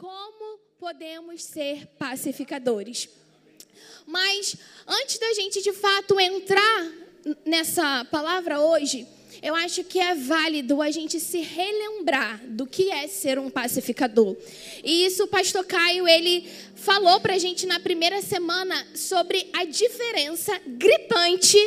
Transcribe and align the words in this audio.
como 0.00 0.58
podemos 0.78 1.42
ser 1.42 1.86
pacificadores. 1.98 3.06
Mas 4.06 4.56
antes 4.86 5.18
da 5.18 5.34
gente 5.34 5.60
de 5.60 5.74
fato 5.74 6.18
entrar 6.18 6.90
nessa 7.44 8.06
palavra 8.06 8.62
hoje, 8.62 9.06
eu 9.42 9.54
acho 9.54 9.84
que 9.84 9.98
é 9.98 10.14
válido 10.14 10.80
a 10.80 10.90
gente 10.90 11.20
se 11.20 11.40
relembrar 11.42 12.40
do 12.46 12.66
que 12.66 12.90
é 12.90 13.06
ser 13.08 13.38
um 13.38 13.50
pacificador. 13.50 14.34
E 14.82 15.04
isso 15.04 15.24
o 15.24 15.28
pastor 15.28 15.66
Caio, 15.66 16.08
ele 16.08 16.48
falou 16.74 17.20
para 17.20 17.34
a 17.34 17.38
gente 17.38 17.66
na 17.66 17.78
primeira 17.78 18.22
semana 18.22 18.86
sobre 18.94 19.50
a 19.52 19.64
diferença 19.64 20.58
gritante 20.66 21.58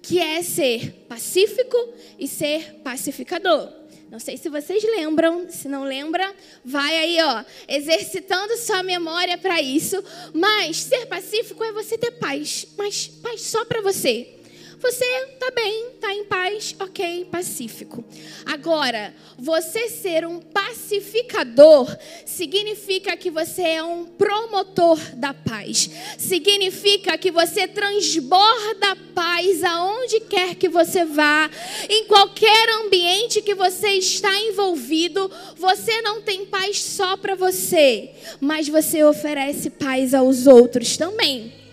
que 0.00 0.20
é 0.20 0.40
ser 0.40 0.92
pacífico 1.08 1.76
e 2.16 2.28
ser 2.28 2.74
pacificador. 2.84 3.85
Não 4.10 4.20
sei 4.20 4.36
se 4.36 4.48
vocês 4.48 4.84
lembram, 4.84 5.50
se 5.50 5.66
não 5.66 5.82
lembra, 5.82 6.32
vai 6.64 6.96
aí, 6.96 7.18
ó, 7.22 7.44
exercitando 7.68 8.56
sua 8.56 8.82
memória 8.82 9.36
para 9.36 9.60
isso. 9.60 10.02
Mas 10.32 10.76
ser 10.78 11.06
pacífico 11.06 11.64
é 11.64 11.72
você 11.72 11.98
ter 11.98 12.12
paz, 12.12 12.66
mas 12.78 13.08
paz 13.08 13.40
só 13.42 13.64
para 13.64 13.82
você. 13.82 14.35
Você 14.78 15.04
está 15.04 15.50
bem, 15.52 15.86
está 15.94 16.12
em 16.12 16.24
paz, 16.24 16.76
ok, 16.78 17.24
pacífico. 17.30 18.04
Agora, 18.44 19.14
você 19.38 19.88
ser 19.88 20.26
um 20.26 20.38
pacificador 20.38 21.96
significa 22.26 23.16
que 23.16 23.30
você 23.30 23.62
é 23.62 23.82
um 23.82 24.04
promotor 24.04 24.98
da 25.14 25.32
paz. 25.32 25.90
Significa 26.18 27.16
que 27.16 27.30
você 27.30 27.66
transborda 27.66 28.96
paz 29.14 29.64
aonde 29.64 30.20
quer 30.20 30.54
que 30.54 30.68
você 30.68 31.06
vá, 31.06 31.50
em 31.88 32.04
qualquer 32.04 32.68
ambiente 32.84 33.40
que 33.40 33.54
você 33.54 33.92
está 33.92 34.38
envolvido. 34.42 35.30
Você 35.56 36.02
não 36.02 36.20
tem 36.20 36.44
paz 36.44 36.82
só 36.82 37.16
para 37.16 37.34
você, 37.34 38.10
mas 38.40 38.68
você 38.68 39.02
oferece 39.02 39.70
paz 39.70 40.12
aos 40.12 40.46
outros 40.46 40.98
também. 40.98 41.65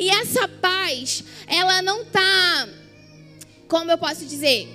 E 0.00 0.08
essa 0.08 0.48
paz, 0.48 1.22
ela 1.46 1.82
não 1.82 2.06
tá, 2.06 2.66
como 3.68 3.90
eu 3.90 3.98
posso 3.98 4.24
dizer, 4.24 4.66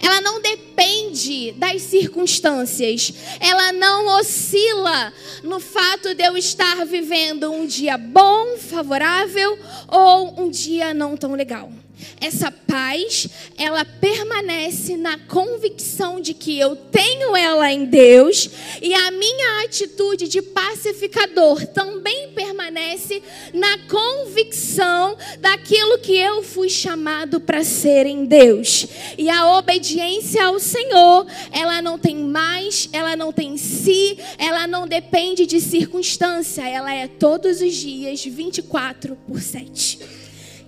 ela 0.00 0.20
não 0.20 0.40
depende 0.40 1.50
das 1.52 1.82
circunstâncias. 1.82 3.12
Ela 3.40 3.72
não 3.72 4.18
oscila 4.18 5.12
no 5.42 5.58
fato 5.58 6.14
de 6.14 6.24
eu 6.24 6.36
estar 6.36 6.84
vivendo 6.86 7.50
um 7.50 7.66
dia 7.66 7.98
bom, 7.98 8.56
favorável 8.56 9.58
ou 9.88 10.40
um 10.40 10.48
dia 10.48 10.94
não 10.94 11.16
tão 11.16 11.34
legal. 11.34 11.72
Essa 12.20 12.50
paz, 12.50 13.28
ela 13.58 13.84
permanece 13.84 14.96
na 14.96 15.18
convicção 15.18 16.20
de 16.20 16.34
que 16.34 16.58
eu 16.58 16.76
tenho 16.76 17.36
ela 17.36 17.70
em 17.70 17.84
Deus 17.84 18.48
e 18.80 18.94
a 18.94 19.10
minha 19.10 19.64
atitude 19.64 20.28
de 20.28 20.40
pacificador 20.40 21.66
também 21.66 22.30
permanece 22.32 23.22
na 23.52 23.78
convicção 23.88 25.16
daquilo 25.40 25.98
que 25.98 26.16
eu 26.16 26.42
fui 26.42 26.68
chamado 26.68 27.40
para 27.40 27.64
ser 27.64 28.06
em 28.06 28.24
Deus. 28.24 28.86
E 29.18 29.28
a 29.28 29.56
obediência 29.56 30.44
ao 30.44 30.58
Senhor, 30.58 31.26
ela 31.50 31.82
não 31.82 31.98
tem 31.98 32.16
mais, 32.16 32.88
ela 32.92 33.16
não 33.16 33.32
tem 33.32 33.56
si, 33.56 34.18
ela 34.38 34.66
não 34.66 34.86
depende 34.86 35.46
de 35.46 35.60
circunstância, 35.60 36.66
ela 36.66 36.94
é 36.94 37.06
todos 37.06 37.60
os 37.60 37.74
dias 37.74 38.24
24 38.24 39.16
por 39.26 39.40
7. 39.40 40.21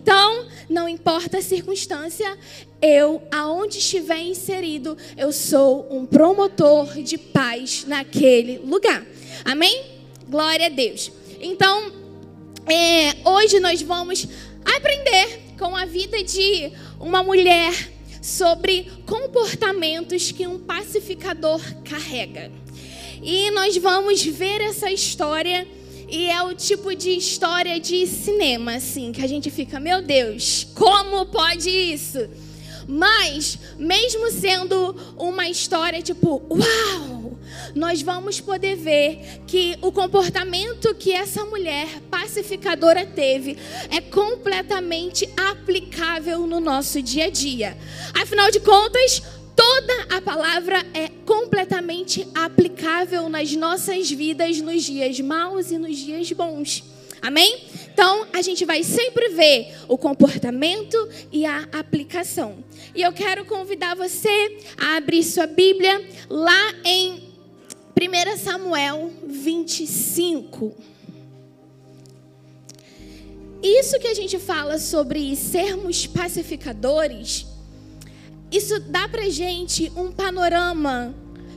Então, 0.05 0.45
não 0.69 0.87
importa 0.87 1.39
a 1.39 1.43
circunstância, 1.43 2.37
eu, 2.83 3.23
aonde 3.33 3.79
estiver 3.79 4.21
inserido, 4.21 4.99
eu 5.17 5.33
sou 5.33 5.89
um 5.91 6.05
promotor 6.05 7.03
de 7.03 7.17
paz 7.17 7.87
naquele 7.87 8.59
lugar. 8.59 9.03
Amém? 9.47 9.83
Glória 10.29 10.67
a 10.67 10.69
Deus. 10.69 11.11
Então, 11.41 11.91
é, 12.67 13.17
hoje 13.27 13.59
nós 13.61 13.81
vamos 13.81 14.29
aprender 14.77 15.41
com 15.59 15.75
a 15.75 15.87
vida 15.87 16.23
de 16.23 16.71
uma 17.01 17.23
mulher 17.23 17.73
sobre 18.21 18.93
comportamentos 19.07 20.33
que 20.33 20.47
um 20.47 20.59
pacificador 20.59 21.63
carrega. 21.83 22.53
E 23.23 23.51
nós 23.53 23.75
vamos 23.79 24.23
ver 24.23 24.61
essa 24.61 24.91
história 24.91 25.67
e 26.15 26.31
é 26.31 26.41
o 26.45 26.55
tipo 26.55 26.95
de 26.95 27.11
história 27.11 27.81
de 27.81 28.07
cinema, 28.07 28.77
assim, 28.77 29.11
que 29.11 29.21
a 29.21 29.27
gente 29.27 29.51
fica, 29.51 29.81
meu 29.81 30.01
Deus, 30.01 30.65
como 30.73 31.27
pode 31.27 31.69
isso? 31.69 32.29
Mas, 32.87 33.59
mesmo 33.77 34.31
sendo 34.31 34.95
uma 35.19 35.49
história 35.49 36.01
tipo, 36.01 36.41
uau, 36.49 37.37
nós 37.75 38.01
vamos 38.01 38.41
poder 38.41 38.77
ver 38.77 39.43
que 39.45 39.77
o 39.83 39.91
comportamento 39.91 40.95
que 40.95 41.11
essa 41.11 41.45
mulher 41.47 41.89
pacificadora 42.09 43.05
teve 43.05 43.59
é 43.91 44.01
completamente 44.01 45.29
aplicável 45.37 46.47
no 46.47 46.61
nosso 46.61 47.03
dia 47.03 47.25
a 47.25 47.31
dia. 47.31 47.77
Afinal 48.15 48.53
de 48.53 48.61
contas, 48.61 49.21
Toda 49.57 50.17
a 50.17 50.21
palavra 50.21 50.85
é 50.93 51.09
completamente 51.25 52.27
aplicável 52.35 53.29
nas 53.29 53.53
nossas 53.55 54.11
vidas 54.11 54.61
nos 54.61 54.83
dias 54.83 55.21
maus 55.21 55.71
e 55.71 55.79
nos 55.79 55.97
dias 55.97 56.31
bons. 56.33 56.85
Amém? 57.23 57.65
Então, 57.93 58.27
a 58.35 58.43
gente 58.43 58.65
vai 58.65 58.83
sempre 58.83 59.31
ver 59.31 59.75
o 59.89 59.97
comportamento 59.97 60.97
e 61.33 61.47
a 61.47 61.67
aplicação. 61.73 62.63
E 62.95 63.01
eu 63.01 63.13
quero 63.13 63.47
convidar 63.47 63.95
você 63.95 64.59
a 64.77 64.97
abrir 64.97 65.23
sua 65.23 65.47
Bíblia 65.47 66.07
lá 66.29 66.75
em 66.85 67.33
1 67.99 68.37
Samuel 68.37 69.11
25. 69.27 70.75
Isso 73.63 73.99
que 73.99 74.09
a 74.09 74.15
gente 74.15 74.39
fala 74.39 74.79
sobre 74.79 75.35
sermos 75.35 76.07
pacificadores 76.07 77.47
isso 78.55 78.79
dá 78.79 79.09
para 79.09 79.29
gente 79.29 79.91
um 79.97 80.13
panorama 80.13 81.13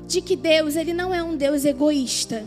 de 0.08 0.20
que 0.20 0.36
Deus 0.36 0.76
ele 0.76 0.94
não 0.94 1.14
é 1.14 1.22
um 1.22 1.38
Deus 1.38 1.64
egoísta. 1.64 2.44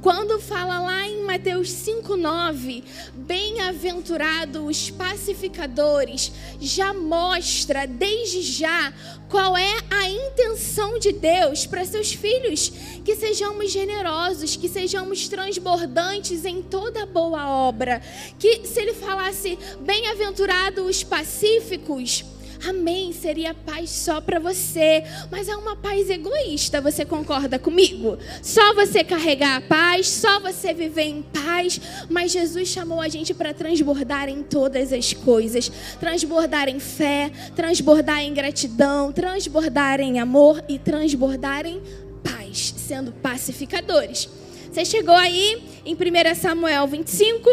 Quando 0.00 0.38
fala 0.38 0.78
lá 0.78 1.08
em 1.08 1.24
Mateus 1.24 1.68
5:9, 1.68 2.84
bem-aventurados 3.14 4.62
os 4.64 4.90
pacificadores, 4.90 6.30
já 6.60 6.94
mostra 6.94 7.84
desde 7.84 8.42
já 8.42 8.92
qual 9.28 9.56
é 9.56 9.74
a 9.90 10.08
intenção 10.08 11.00
de 11.00 11.10
Deus 11.10 11.66
para 11.66 11.84
seus 11.84 12.12
filhos, 12.12 12.72
que 13.04 13.16
sejamos 13.16 13.72
generosos, 13.72 14.54
que 14.54 14.68
sejamos 14.68 15.26
transbordantes 15.26 16.44
em 16.44 16.62
toda 16.62 17.04
boa 17.04 17.48
obra. 17.50 18.00
Que 18.38 18.64
se 18.64 18.80
ele 18.80 18.94
falasse 18.94 19.58
bem-aventurados 19.80 20.86
os 20.86 21.02
pacíficos, 21.02 22.24
Amém, 22.66 23.12
seria 23.12 23.54
paz 23.54 23.88
só 23.90 24.20
para 24.20 24.40
você, 24.40 25.04
mas 25.30 25.48
é 25.48 25.56
uma 25.56 25.76
paz 25.76 26.10
egoísta, 26.10 26.80
você 26.80 27.04
concorda 27.04 27.58
comigo? 27.58 28.18
Só 28.42 28.74
você 28.74 29.04
carregar 29.04 29.56
a 29.56 29.60
paz, 29.60 30.08
só 30.08 30.40
você 30.40 30.74
viver 30.74 31.04
em 31.04 31.22
paz, 31.22 31.80
mas 32.10 32.32
Jesus 32.32 32.68
chamou 32.68 33.00
a 33.00 33.08
gente 33.08 33.32
para 33.32 33.54
transbordar 33.54 34.28
em 34.28 34.42
todas 34.42 34.92
as 34.92 35.12
coisas, 35.12 35.70
transbordar 36.00 36.68
em 36.68 36.80
fé, 36.80 37.30
transbordar 37.54 38.20
em 38.20 38.34
gratidão, 38.34 39.12
transbordar 39.12 40.00
em 40.00 40.18
amor 40.18 40.62
e 40.68 40.78
transbordar 40.78 41.64
em 41.64 41.80
paz, 42.24 42.74
sendo 42.76 43.12
pacificadores. 43.12 44.28
Você 44.72 44.84
chegou 44.84 45.14
aí 45.14 45.62
em 45.84 45.94
1 45.94 46.34
Samuel 46.34 46.86
25? 46.88 47.50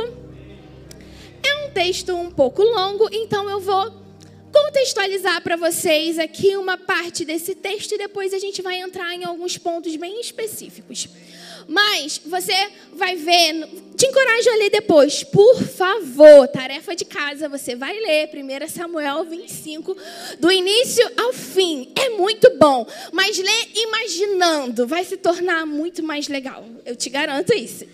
É 1.44 1.68
um 1.68 1.72
texto 1.72 2.16
um 2.16 2.32
pouco 2.32 2.64
longo, 2.64 3.08
então 3.12 3.48
eu 3.50 3.60
vou 3.60 4.05
contextualizar 4.56 5.42
para 5.42 5.58
vocês 5.58 6.18
aqui 6.18 6.56
uma 6.56 6.78
parte 6.78 7.26
desse 7.26 7.54
texto 7.54 7.92
e 7.92 7.98
depois 7.98 8.34
a 8.34 8.40
gente 8.40 8.62
vai 8.62 8.80
entrar 8.80 9.14
em 9.14 9.26
alguns 9.26 9.58
pontos 9.58 9.94
bem 9.98 10.22
específicos. 10.22 11.10
Mas 11.68 12.20
você 12.26 12.54
vai 12.94 13.16
ver, 13.16 13.68
te 13.96 14.08
encorajo 14.08 14.50
a 14.50 14.56
ler 14.56 14.70
depois, 14.70 15.24
por 15.24 15.62
favor. 15.64 16.48
Tarefa 16.48 16.96
de 16.96 17.06
casa, 17.06 17.48
você 17.48 17.76
vai 17.76 17.98
ler 17.98 18.30
1 18.34 18.68
Samuel 18.70 19.24
25, 19.24 19.96
do 20.40 20.52
início 20.52 21.10
ao 21.18 21.32
fim. 21.34 21.92
É 21.96 22.10
muito 22.10 22.58
bom, 22.58 22.86
mas 23.12 23.38
ler 23.38 23.68
imaginando 23.76 24.86
vai 24.86 25.04
se 25.04 25.18
tornar 25.18 25.66
muito 25.66 26.04
mais 26.04 26.28
legal. 26.28 26.66
Eu 26.86 26.96
te 26.96 27.10
garanto 27.10 27.54
isso. 27.54 27.86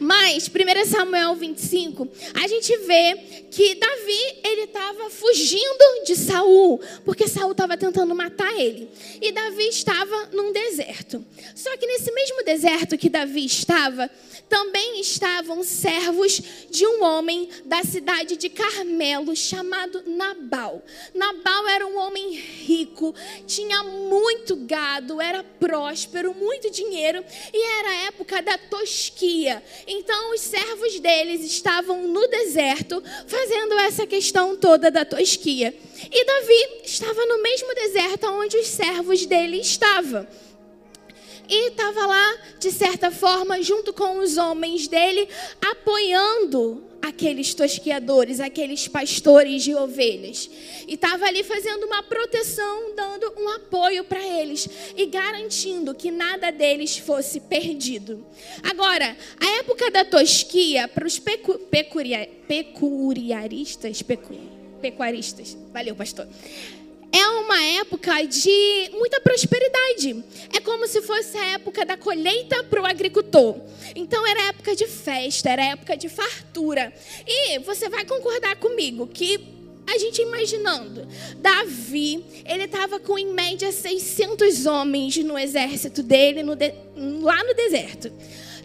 Mas 0.00 0.48
1 0.48 0.84
Samuel 0.86 1.34
25, 1.34 2.08
a 2.34 2.48
gente 2.48 2.76
vê 2.78 3.16
que 3.50 3.74
Davi, 3.74 4.38
ele 4.44 4.62
estava 4.62 5.10
fugindo 5.10 6.04
de 6.04 6.16
Saul, 6.16 6.80
porque 7.04 7.28
Saul 7.28 7.52
estava 7.52 7.76
tentando 7.76 8.14
matar 8.14 8.58
ele. 8.58 8.88
E 9.20 9.32
Davi 9.32 9.68
estava 9.68 10.30
num 10.32 10.52
deserto. 10.52 11.24
Só 11.54 11.76
que 11.76 11.86
nesse 11.86 12.10
mesmo 12.12 12.42
deserto 12.44 12.96
que 12.96 13.08
que 13.08 13.12
Davi 13.18 13.44
estava, 13.44 14.08
também 14.48 15.00
estavam 15.00 15.64
servos 15.64 16.40
de 16.70 16.86
um 16.86 17.02
homem 17.02 17.48
da 17.64 17.82
cidade 17.82 18.36
de 18.36 18.48
Carmelo 18.48 19.34
chamado 19.34 20.04
Nabal. 20.06 20.80
Nabal 21.12 21.66
era 21.66 21.84
um 21.84 21.98
homem 21.98 22.30
rico, 22.30 23.12
tinha 23.44 23.82
muito 23.82 24.54
gado, 24.54 25.20
era 25.20 25.42
próspero, 25.42 26.32
muito 26.32 26.70
dinheiro 26.70 27.24
e 27.52 27.66
era 27.80 27.88
a 27.88 28.06
época 28.06 28.40
da 28.40 28.56
tosquia. 28.56 29.60
Então 29.84 30.32
os 30.32 30.40
servos 30.40 31.00
deles 31.00 31.42
estavam 31.42 32.06
no 32.06 32.24
deserto 32.28 33.02
fazendo 33.26 33.74
essa 33.80 34.06
questão 34.06 34.56
toda 34.56 34.92
da 34.92 35.04
tosquia. 35.04 35.76
E 36.08 36.24
Davi 36.24 36.82
estava 36.84 37.26
no 37.26 37.42
mesmo 37.42 37.74
deserto 37.74 38.28
onde 38.28 38.56
os 38.56 38.68
servos 38.68 39.26
dele 39.26 39.60
estavam 39.60 40.24
e 41.48 41.68
estava 41.68 42.06
lá, 42.06 42.38
de 42.58 42.70
certa 42.70 43.10
forma, 43.10 43.62
junto 43.62 43.92
com 43.92 44.18
os 44.18 44.36
homens 44.36 44.86
dele, 44.86 45.28
apoiando 45.60 46.84
aqueles 47.00 47.54
tosqueadores, 47.54 48.40
aqueles 48.40 48.86
pastores 48.86 49.62
de 49.62 49.74
ovelhas. 49.74 50.50
E 50.86 50.94
estava 50.94 51.24
ali 51.24 51.42
fazendo 51.42 51.86
uma 51.86 52.02
proteção, 52.02 52.94
dando 52.94 53.32
um 53.38 53.48
apoio 53.48 54.04
para 54.04 54.24
eles 54.26 54.68
e 54.96 55.06
garantindo 55.06 55.94
que 55.94 56.10
nada 56.10 56.50
deles 56.50 56.98
fosse 56.98 57.40
perdido. 57.40 58.24
Agora, 58.62 59.16
a 59.40 59.58
época 59.58 59.90
da 59.90 60.04
tosquia, 60.04 60.86
para 60.86 61.06
os 61.06 61.18
pecu, 61.18 61.58
pecuria, 61.70 62.28
pecuariaristas, 62.46 64.02
pecu, 64.02 64.34
pecuaristas, 64.80 65.56
valeu, 65.72 65.94
pastor 65.94 66.26
é 67.12 67.26
uma 67.28 67.62
época 67.62 68.22
de 68.24 68.90
muita 68.92 69.20
prosperidade. 69.20 70.24
É 70.54 70.60
como 70.60 70.86
se 70.86 71.00
fosse 71.02 71.36
a 71.36 71.46
época 71.54 71.84
da 71.84 71.96
colheita 71.96 72.62
para 72.64 72.82
o 72.82 72.86
agricultor. 72.86 73.56
Então 73.94 74.26
era 74.26 74.48
época 74.48 74.74
de 74.76 74.86
festa, 74.86 75.50
era 75.50 75.64
época 75.64 75.96
de 75.96 76.08
fartura. 76.08 76.92
E 77.26 77.58
você 77.60 77.88
vai 77.88 78.04
concordar 78.04 78.56
comigo 78.56 79.06
que 79.06 79.56
a 79.86 79.96
gente 79.96 80.20
imaginando, 80.20 81.08
Davi, 81.38 82.22
ele 82.44 82.64
estava 82.64 83.00
com 83.00 83.18
em 83.18 83.32
média 83.32 83.72
600 83.72 84.66
homens 84.66 85.16
no 85.24 85.38
exército 85.38 86.02
dele 86.02 86.42
no 86.42 86.54
de, 86.54 86.74
lá 87.22 87.42
no 87.42 87.54
deserto 87.54 88.12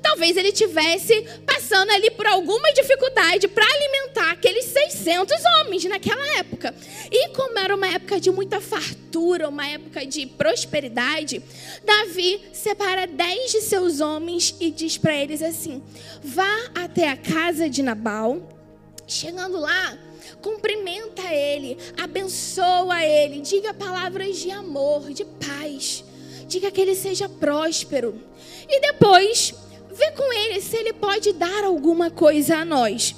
talvez 0.04 0.36
ele 0.36 0.52
tivesse 0.52 1.22
passando 1.46 1.90
ali 1.92 2.12
por 2.12 2.28
alguma 2.28 2.72
dificuldade 2.74 3.48
para 3.48 3.66
alimentar 3.66 4.32
aqueles 4.32 4.66
600 4.66 5.34
homens 5.46 5.86
naquela 5.86 6.38
época. 6.38 6.76
E 7.10 7.30
como 7.30 7.58
era 7.58 7.74
uma 7.74 7.88
época 7.88 8.20
de 8.20 8.30
muita 8.30 8.60
fartura, 8.60 9.48
uma 9.48 9.66
época 9.66 10.06
de 10.06 10.28
prosperidade, 10.28 11.42
Davi 11.86 12.42
separa 12.52 13.08
10 13.08 13.52
de 13.54 13.62
seus 13.62 14.02
homens 14.02 14.54
e 14.60 14.70
diz 14.70 14.98
para 14.98 15.16
eles 15.16 15.42
assim: 15.42 15.82
vá 16.22 16.72
até 16.76 17.10
a 17.10 17.18
casa 17.18 17.70
de 17.70 17.82
Nabal. 17.82 18.50
Chegando 19.06 19.60
lá, 19.60 19.98
cumprimenta 20.42 21.22
ele, 21.34 21.78
abençoa 22.02 23.04
ele, 23.04 23.42
diga 23.42 23.74
palavras 23.74 24.38
de 24.38 24.50
amor, 24.50 25.12
de 25.14 25.26
paz, 25.26 26.04
diga 26.48 26.72
que 26.72 26.82
ele 26.82 26.96
seja 26.96 27.28
próspero. 27.28 28.20
E 28.68 28.80
depois 28.80 29.54
vê 29.94 30.12
com 30.12 30.34
ele 30.34 30.62
se 30.62 30.76
ele 30.76 30.94
pode 30.94 31.34
dar 31.34 31.64
alguma 31.64 32.10
coisa 32.10 32.58
a 32.58 32.66
nós. 32.66 33.16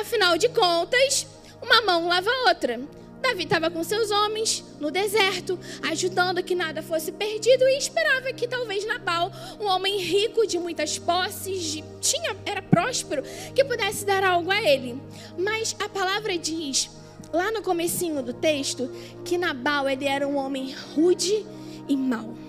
Afinal 0.00 0.38
de 0.38 0.48
contas, 0.48 1.26
uma 1.62 1.82
mão 1.82 2.08
lava 2.08 2.30
a 2.30 2.48
outra. 2.48 2.80
Davi 3.24 3.44
estava 3.44 3.70
com 3.70 3.82
seus 3.82 4.10
homens 4.10 4.62
no 4.78 4.90
deserto, 4.90 5.58
ajudando 5.90 6.42
que 6.42 6.54
nada 6.54 6.82
fosse 6.82 7.10
perdido 7.10 7.66
e 7.66 7.78
esperava 7.78 8.30
que 8.34 8.46
talvez 8.46 8.84
Nabal, 8.86 9.32
um 9.58 9.64
homem 9.64 9.98
rico 9.98 10.46
de 10.46 10.58
muitas 10.58 10.98
posses, 10.98 11.62
de, 11.62 11.84
tinha 12.02 12.36
era 12.44 12.60
próspero, 12.60 13.22
que 13.54 13.64
pudesse 13.64 14.04
dar 14.04 14.22
algo 14.22 14.50
a 14.50 14.62
ele. 14.62 15.00
Mas 15.38 15.74
a 15.82 15.88
palavra 15.88 16.36
diz 16.36 16.90
lá 17.32 17.50
no 17.50 17.62
comecinho 17.62 18.22
do 18.22 18.34
texto 18.34 18.90
que 19.24 19.38
Nabal 19.38 19.88
ele 19.88 20.04
era 20.04 20.28
um 20.28 20.36
homem 20.36 20.74
rude 20.94 21.46
e 21.88 21.96
mau. 21.96 22.43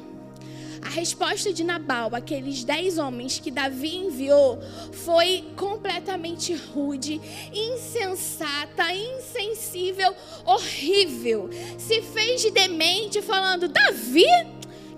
A 0.86 0.90
resposta 0.90 1.52
de 1.52 1.64
Nabal, 1.64 2.14
aqueles 2.14 2.64
dez 2.64 3.00
homens 3.00 3.40
que 3.40 3.50
Davi 3.50 3.96
enviou, 3.96 4.62
foi 4.92 5.44
completamente 5.56 6.54
rude, 6.54 7.20
insensata, 7.52 8.94
insensível, 8.94 10.16
horrível. 10.46 11.50
Se 11.80 12.04
fez 12.04 12.44
de 12.44 12.52
demente, 12.52 13.20
falando: 13.24 13.68
Davi? 13.68 14.28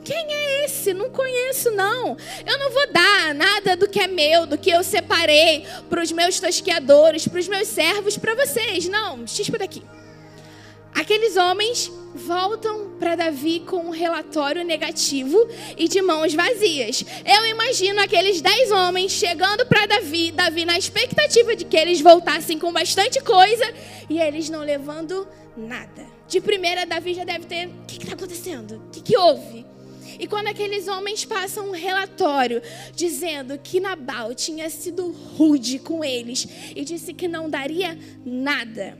Quem 0.03 0.33
é 0.33 0.65
esse? 0.65 0.93
Não 0.93 1.09
conheço, 1.09 1.71
não. 1.71 2.17
Eu 2.45 2.59
não 2.59 2.71
vou 2.71 2.91
dar 2.91 3.33
nada 3.33 3.77
do 3.77 3.89
que 3.89 3.99
é 3.99 4.07
meu, 4.07 4.45
do 4.45 4.57
que 4.57 4.69
eu 4.69 4.83
separei 4.83 5.65
para 5.89 6.01
os 6.03 6.11
meus 6.11 6.37
tosqueadores, 6.39 7.27
para 7.27 7.39
os 7.39 7.47
meus 7.47 7.67
servos, 7.69 8.17
para 8.17 8.35
vocês. 8.35 8.87
Não, 8.89 9.25
xispa 9.25 9.57
daqui. 9.57 9.81
Aqueles 10.97 11.37
homens 11.37 11.91
voltam 12.15 12.89
para 12.97 13.15
Davi 13.15 13.59
com 13.59 13.77
um 13.85 13.89
relatório 13.91 14.65
negativo 14.65 15.47
e 15.77 15.87
de 15.87 16.01
mãos 16.01 16.33
vazias. 16.33 17.05
Eu 17.23 17.45
imagino 17.45 18.01
aqueles 18.01 18.41
dez 18.41 18.71
homens 18.71 19.11
chegando 19.11 19.63
para 19.67 19.85
Davi, 19.85 20.31
Davi 20.31 20.65
na 20.65 20.75
expectativa 20.75 21.55
de 21.55 21.65
que 21.65 21.77
eles 21.77 22.01
voltassem 22.01 22.57
com 22.57 22.73
bastante 22.73 23.21
coisa 23.21 23.71
e 24.09 24.19
eles 24.19 24.49
não 24.49 24.61
levando 24.61 25.27
nada. 25.55 26.03
De 26.27 26.41
primeira, 26.41 26.83
Davi 26.83 27.13
já 27.13 27.23
deve 27.23 27.45
ter: 27.45 27.67
o 27.67 27.85
que 27.85 27.99
está 27.99 28.15
acontecendo? 28.15 28.81
O 28.87 28.89
que, 28.89 29.01
que 29.01 29.15
houve? 29.15 29.67
E 30.19 30.25
quando 30.25 30.47
aqueles 30.47 30.87
homens 30.87 31.23
passam 31.25 31.69
um 31.69 31.73
relatório 31.73 32.59
dizendo 32.95 33.59
que 33.59 33.79
Nabal 33.79 34.33
tinha 34.33 34.67
sido 34.67 35.11
rude 35.11 35.77
com 35.77 36.03
eles 36.03 36.47
e 36.75 36.83
disse 36.83 37.13
que 37.13 37.27
não 37.27 37.47
daria 37.47 37.95
nada, 38.25 38.97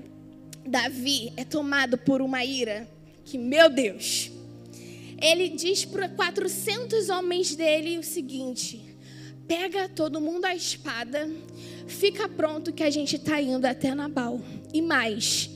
Davi 0.68 1.32
é 1.38 1.44
tomado 1.44 1.98
por 1.98 2.22
uma 2.22 2.44
ira 2.44 2.88
que, 3.24 3.38
meu 3.38 3.70
Deus, 3.70 4.32
ele 5.22 5.50
diz 5.50 5.86
para 5.86 6.10
400 6.10 7.10
homens 7.10 7.56
dele 7.56 7.98
o 7.98 8.04
seguinte: 8.04 8.82
pega 9.48 9.90
todo 9.90 10.22
mundo 10.22 10.46
a 10.46 10.56
espada, 10.56 11.30
fica 11.88 12.28
pronto 12.28 12.74
que 12.74 12.84
a 12.84 12.90
gente 12.90 13.16
está 13.16 13.42
indo 13.42 13.66
até 13.66 13.96
Nabal. 13.96 14.42
E 14.74 14.82
mais, 14.82 15.50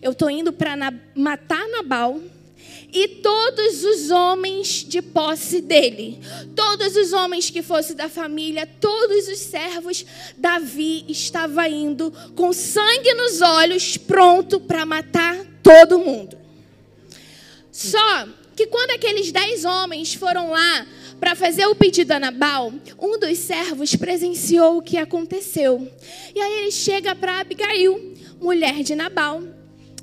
eu 0.00 0.12
estou 0.12 0.30
indo 0.30 0.52
para 0.52 0.76
matar 1.14 1.66
Nabal 1.68 2.20
e 2.92 3.08
todos 3.08 3.84
os 3.84 4.10
homens 4.10 4.84
de 4.84 5.00
posse 5.00 5.62
dele, 5.62 6.20
todos 6.54 6.94
os 6.94 7.12
homens 7.12 7.48
que 7.48 7.62
fossem 7.62 7.96
da 7.96 8.08
família, 8.08 8.68
todos 8.80 9.28
os 9.28 9.38
servos, 9.38 10.04
Davi 10.36 11.04
estava 11.08 11.66
indo 11.68 12.12
com 12.36 12.52
sangue 12.52 13.14
nos 13.14 13.40
olhos, 13.40 13.96
pronto 13.96 14.60
para 14.60 14.84
matar 14.84 15.38
todo 15.62 15.98
mundo. 15.98 16.36
Só 17.70 18.28
que 18.54 18.66
quando 18.66 18.90
aqueles 18.90 19.32
dez 19.32 19.64
homens 19.64 20.12
foram 20.12 20.50
lá 20.50 20.86
para 21.18 21.34
fazer 21.34 21.64
o 21.66 21.74
pedido 21.74 22.12
a 22.12 22.20
Nabal, 22.20 22.72
um 23.00 23.18
dos 23.18 23.38
servos 23.38 23.96
presenciou 23.96 24.76
o 24.76 24.82
que 24.82 24.98
aconteceu. 24.98 25.90
E 26.34 26.40
aí 26.40 26.58
ele 26.58 26.70
chega 26.70 27.14
para 27.14 27.40
Abigail, 27.40 28.14
mulher 28.38 28.82
de 28.82 28.94
Nabal, 28.94 29.42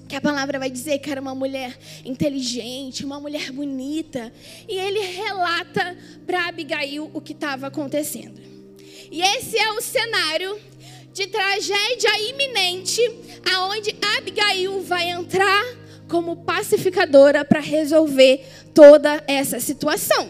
que 0.09 0.15
a 0.15 0.21
palavra 0.21 0.57
vai 0.57 0.71
dizer 0.71 0.97
que 0.97 1.11
era 1.11 1.21
uma 1.21 1.35
mulher 1.35 1.77
inteligente, 2.03 3.05
uma 3.05 3.19
mulher 3.19 3.51
bonita, 3.51 4.33
e 4.67 4.75
ele 4.75 4.99
relata 4.99 5.95
para 6.25 6.47
Abigail 6.47 7.11
o 7.13 7.21
que 7.21 7.31
estava 7.31 7.67
acontecendo. 7.67 8.41
E 9.11 9.21
esse 9.21 9.55
é 9.55 9.71
o 9.71 9.79
cenário 9.79 10.59
de 11.13 11.27
tragédia 11.27 12.09
iminente, 12.27 13.01
aonde 13.53 13.95
Abigail 14.17 14.81
vai 14.81 15.11
entrar 15.11 15.63
como 16.07 16.37
pacificadora 16.37 17.45
para 17.45 17.59
resolver 17.59 18.43
toda 18.73 19.23
essa 19.27 19.59
situação. 19.59 20.27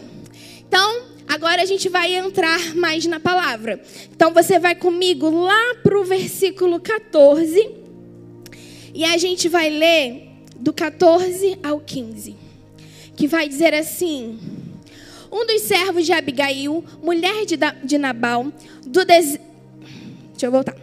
Então, 0.58 1.06
agora 1.26 1.62
a 1.62 1.66
gente 1.66 1.88
vai 1.88 2.14
entrar 2.14 2.74
mais 2.74 3.06
na 3.06 3.18
palavra. 3.18 3.80
Então, 4.14 4.34
você 4.34 4.58
vai 4.58 4.74
comigo 4.74 5.30
lá 5.30 5.76
para 5.82 5.98
o 5.98 6.04
versículo 6.04 6.78
14 6.78 7.79
e 8.94 9.04
a 9.04 9.16
gente 9.16 9.48
vai 9.48 9.70
ler 9.70 10.28
do 10.56 10.72
14 10.72 11.58
ao 11.62 11.80
15, 11.80 12.36
que 13.16 13.26
vai 13.26 13.48
dizer 13.48 13.74
assim: 13.74 14.38
Um 15.30 15.46
dos 15.46 15.62
servos 15.62 16.04
de 16.04 16.12
Abigail, 16.12 16.84
mulher 17.02 17.44
de, 17.46 17.56
de 17.84 17.98
Nabal, 17.98 18.52
do 18.86 19.04
des... 19.04 19.38
Deixa 20.32 20.46
eu 20.46 20.50
voltar. 20.50 20.76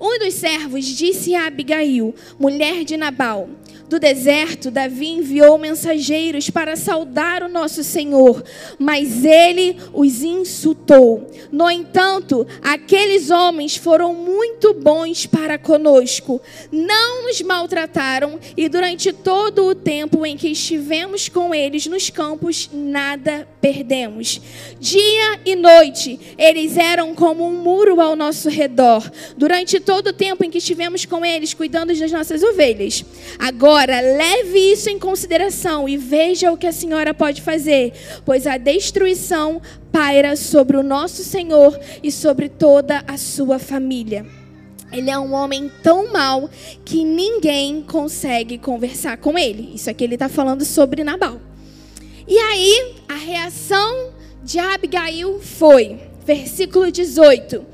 Um 0.00 0.18
dos 0.18 0.34
servos 0.34 0.84
disse 0.84 1.34
a 1.34 1.46
Abigail, 1.46 2.14
mulher 2.38 2.84
de 2.84 2.96
Nabal: 2.96 3.48
do 3.88 4.00
deserto, 4.00 4.70
Davi 4.70 5.08
enviou 5.08 5.58
mensageiros 5.58 6.48
para 6.48 6.74
saudar 6.74 7.42
o 7.42 7.48
nosso 7.48 7.84
Senhor, 7.84 8.42
mas 8.78 9.24
ele 9.24 9.76
os 9.92 10.22
insultou. 10.22 11.30
No 11.52 11.70
entanto, 11.70 12.46
aqueles 12.62 13.30
homens 13.30 13.76
foram 13.76 14.14
muito 14.14 14.72
bons 14.72 15.26
para 15.26 15.58
conosco, 15.58 16.40
não 16.72 17.24
nos 17.24 17.40
maltrataram 17.42 18.38
e 18.56 18.68
durante 18.68 19.12
todo 19.12 19.66
o 19.66 19.74
tempo 19.74 20.24
em 20.24 20.36
que 20.36 20.48
estivemos 20.48 21.28
com 21.28 21.54
eles 21.54 21.86
nos 21.86 22.08
campos, 22.08 22.70
nada 22.72 23.46
perdemos. 23.60 24.40
Dia 24.80 25.40
e 25.44 25.54
noite, 25.54 26.18
eles 26.38 26.76
eram 26.76 27.14
como 27.14 27.46
um 27.46 27.52
muro 27.52 28.00
ao 28.00 28.16
nosso 28.16 28.48
redor, 28.48 29.10
durante 29.36 29.78
todo 29.78 30.08
o 30.08 30.12
tempo 30.12 30.42
em 30.42 30.50
que 30.50 30.58
estivemos 30.58 31.04
com 31.04 31.24
eles 31.24 31.52
cuidando 31.52 31.94
das 31.94 32.10
nossas 32.10 32.42
ovelhas. 32.42 33.04
Agora, 33.38 33.73
Agora, 33.74 34.00
leve 34.00 34.70
isso 34.70 34.88
em 34.88 35.00
consideração 35.00 35.88
e 35.88 35.96
veja 35.96 36.52
o 36.52 36.56
que 36.56 36.64
a 36.64 36.70
senhora 36.70 37.12
pode 37.12 37.42
fazer, 37.42 37.92
pois 38.24 38.46
a 38.46 38.56
destruição 38.56 39.60
paira 39.90 40.36
sobre 40.36 40.76
o 40.76 40.82
nosso 40.84 41.24
Senhor 41.24 41.76
e 42.00 42.12
sobre 42.12 42.48
toda 42.48 43.02
a 43.04 43.16
sua 43.16 43.58
família. 43.58 44.24
Ele 44.92 45.10
é 45.10 45.18
um 45.18 45.34
homem 45.34 45.68
tão 45.82 46.12
mau 46.12 46.48
que 46.84 47.04
ninguém 47.04 47.82
consegue 47.82 48.58
conversar 48.58 49.16
com 49.16 49.36
ele. 49.36 49.72
Isso 49.74 49.90
aqui 49.90 50.04
ele 50.04 50.14
está 50.14 50.28
falando 50.28 50.64
sobre 50.64 51.02
Nabal. 51.02 51.40
E 52.28 52.38
aí, 52.38 52.94
a 53.08 53.16
reação 53.16 54.10
de 54.40 54.60
Abigail 54.60 55.40
foi, 55.40 55.98
versículo 56.24 56.92
18: 56.92 57.66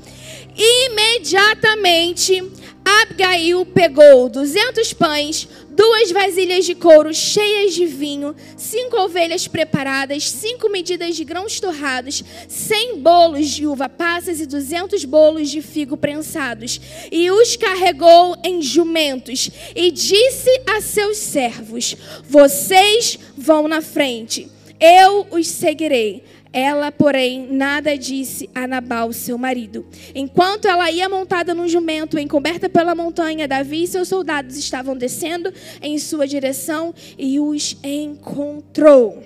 Imediatamente 0.55 2.41
Abigail 2.83 3.65
pegou 3.65 4.27
200 4.27 4.93
pães, 4.93 5.47
duas 5.69 6.11
vasilhas 6.11 6.65
de 6.65 6.75
couro 6.75 7.13
cheias 7.13 7.73
de 7.73 7.85
vinho, 7.85 8.35
cinco 8.57 8.97
ovelhas 9.01 9.47
preparadas, 9.47 10.29
cinco 10.29 10.69
medidas 10.69 11.15
de 11.15 11.23
grãos 11.23 11.59
torrados, 11.59 12.23
cem 12.47 12.97
bolos 12.97 13.49
de 13.49 13.65
uva 13.65 13.87
passas 13.87 14.39
e 14.41 14.45
duzentos 14.45 15.05
bolos 15.05 15.49
de 15.49 15.61
figo 15.61 15.95
prensados. 15.95 16.81
E 17.11 17.29
os 17.31 17.55
carregou 17.55 18.35
em 18.43 18.61
jumentos 18.61 19.49
e 19.75 19.91
disse 19.91 20.49
a 20.67 20.81
seus 20.81 21.17
servos: 21.17 21.95
Vocês 22.27 23.17
vão 23.37 23.67
na 23.67 23.81
frente, 23.81 24.49
eu 24.79 25.27
os 25.31 25.47
seguirei. 25.47 26.23
Ela, 26.53 26.91
porém, 26.91 27.47
nada 27.49 27.97
disse 27.97 28.49
a 28.53 28.67
Nabal, 28.67 29.13
seu 29.13 29.37
marido. 29.37 29.85
Enquanto 30.13 30.67
ela 30.67 30.91
ia 30.91 31.07
montada 31.07 31.53
num 31.53 31.67
jumento, 31.67 32.19
encoberta 32.19 32.67
pela 32.67 32.93
montanha, 32.93 33.47
Davi 33.47 33.83
e 33.83 33.87
seus 33.87 34.09
soldados 34.09 34.57
estavam 34.57 34.97
descendo 34.97 35.53
em 35.81 35.97
sua 35.97 36.27
direção 36.27 36.93
e 37.17 37.39
os 37.39 37.77
encontrou. 37.81 39.23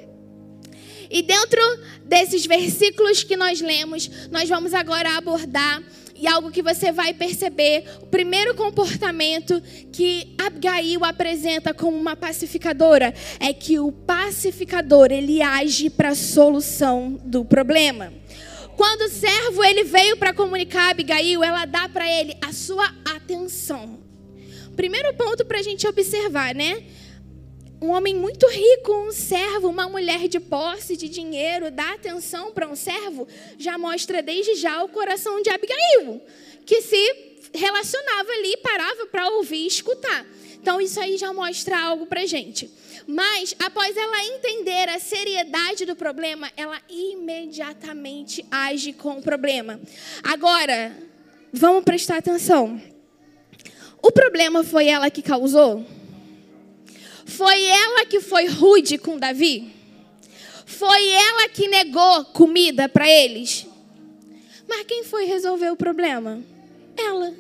E 1.10 1.22
dentro 1.24 1.62
desses 2.04 2.46
versículos 2.46 3.24
que 3.24 3.36
nós 3.36 3.60
lemos, 3.60 4.10
nós 4.32 4.48
vamos 4.48 4.74
agora 4.74 5.18
abordar 5.18 5.82
e 6.16 6.28
algo 6.28 6.50
que 6.50 6.62
você 6.62 6.92
vai 6.92 7.14
perceber, 7.14 7.84
o 8.02 8.06
primeiro 8.06 8.56
comportamento 8.56 9.62
que 9.92 10.34
Abigail 10.38 11.04
apresenta 11.04 11.74
como 11.74 11.98
uma 11.98 12.16
pacificadora 12.16 13.14
é 13.40 13.52
que 13.52 13.80
o 13.80 13.92
pacificador, 13.92 15.12
ele 15.12 15.42
age 15.42 15.90
para 15.90 16.10
a 16.10 16.16
solução 16.16 17.20
do 17.24 17.44
problema. 17.44 18.14
Quando 18.78 19.02
o 19.02 19.10
servo 19.10 19.64
ele 19.64 19.84
veio 19.84 20.18
para 20.18 20.34
comunicar 20.34 20.88
a 20.88 20.92
Abigail, 20.92 21.44
ela 21.44 21.66
dá 21.66 21.88
para 21.88 22.10
ele 22.10 22.36
a 22.42 22.52
sua 22.52 22.86
atenção. 23.06 24.00
Primeiro 24.76 25.14
ponto 25.14 25.46
para 25.46 25.60
a 25.60 25.64
gente 25.64 25.88
observar, 25.88 26.54
né? 26.54 26.84
Um 27.82 27.90
homem 27.90 28.16
muito 28.16 28.48
rico, 28.48 28.94
um 28.94 29.12
servo, 29.12 29.70
uma 29.70 29.88
mulher 29.88 30.28
de 30.28 30.40
posse, 30.40 30.96
de 30.96 31.10
dinheiro, 31.10 31.70
dá 31.72 31.94
atenção 31.94 32.52
para 32.52 32.68
um 32.68 32.76
servo, 32.76 33.28
já 33.58 33.78
mostra 33.78 34.22
desde 34.22 34.56
já 34.56 34.84
o 34.84 34.90
coração 34.90 35.42
de 35.42 35.50
Abigail, 35.50 36.22
que 36.66 36.82
se 36.82 37.36
relacionava 37.54 38.32
ali, 38.32 38.58
parava 38.58 39.06
para 39.08 39.30
ouvir 39.30 39.64
e 39.64 39.68
escutar. 39.68 40.26
Então 40.62 40.82
isso 40.82 41.00
aí 41.00 41.18
já 41.18 41.32
mostra 41.32 41.80
algo 41.80 42.08
para 42.08 42.26
gente. 42.26 42.72
Mas 43.06 43.56
após 43.60 43.96
ela 43.96 44.26
entender 44.26 44.90
a 44.90 45.00
seriedade 45.00 45.86
do 45.86 45.96
problema, 45.96 46.52
ela 46.58 46.82
imediatamente 46.90 48.44
age 48.50 48.94
com 48.94 49.20
o 49.20 49.22
problema. 49.22 49.80
Agora, 50.24 50.98
vamos 51.54 51.84
prestar 51.84 52.18
atenção. 52.18 52.82
O 54.02 54.12
problema 54.12 54.64
foi 54.64 54.88
ela 54.88 55.12
que 55.12 55.22
causou? 55.22 55.86
Foi 57.26 57.64
ela 57.64 58.06
que 58.06 58.22
foi 58.22 58.46
rude 58.46 58.98
com 58.98 59.18
Davi? 59.18 59.74
Foi 60.66 61.10
ela 61.10 61.50
que 61.50 61.68
negou 61.68 62.26
comida 62.26 62.88
para 62.88 63.10
eles? 63.10 63.66
Mas 64.68 64.86
quem 64.86 65.04
foi 65.04 65.26
resolver 65.26 65.70
o 65.72 65.76
problema? 65.76 66.42
Ela. 66.98 67.34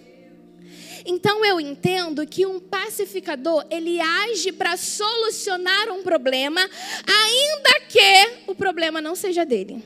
Então 1.05 1.45
eu 1.45 1.59
entendo 1.59 2.25
que 2.25 2.45
um 2.45 2.59
pacificador, 2.59 3.63
ele 3.69 3.99
age 4.01 4.51
para 4.51 4.75
solucionar 4.75 5.89
um 5.91 6.01
problema, 6.01 6.61
ainda 7.07 7.79
que 7.87 8.41
o 8.47 8.55
problema 8.55 8.99
não 8.99 9.15
seja 9.15 9.45
dele 9.45 9.83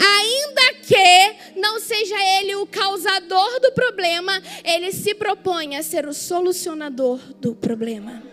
ainda 0.00 0.74
que 0.82 1.58
não 1.60 1.78
seja 1.78 2.16
ele 2.38 2.56
o 2.56 2.66
causador 2.66 3.60
do 3.60 3.72
problema, 3.72 4.42
ele 4.64 4.92
se 4.92 5.14
propõe 5.14 5.76
a 5.76 5.82
ser 5.82 6.06
o 6.06 6.14
solucionador 6.14 7.18
do 7.40 7.54
problema. 7.54 8.29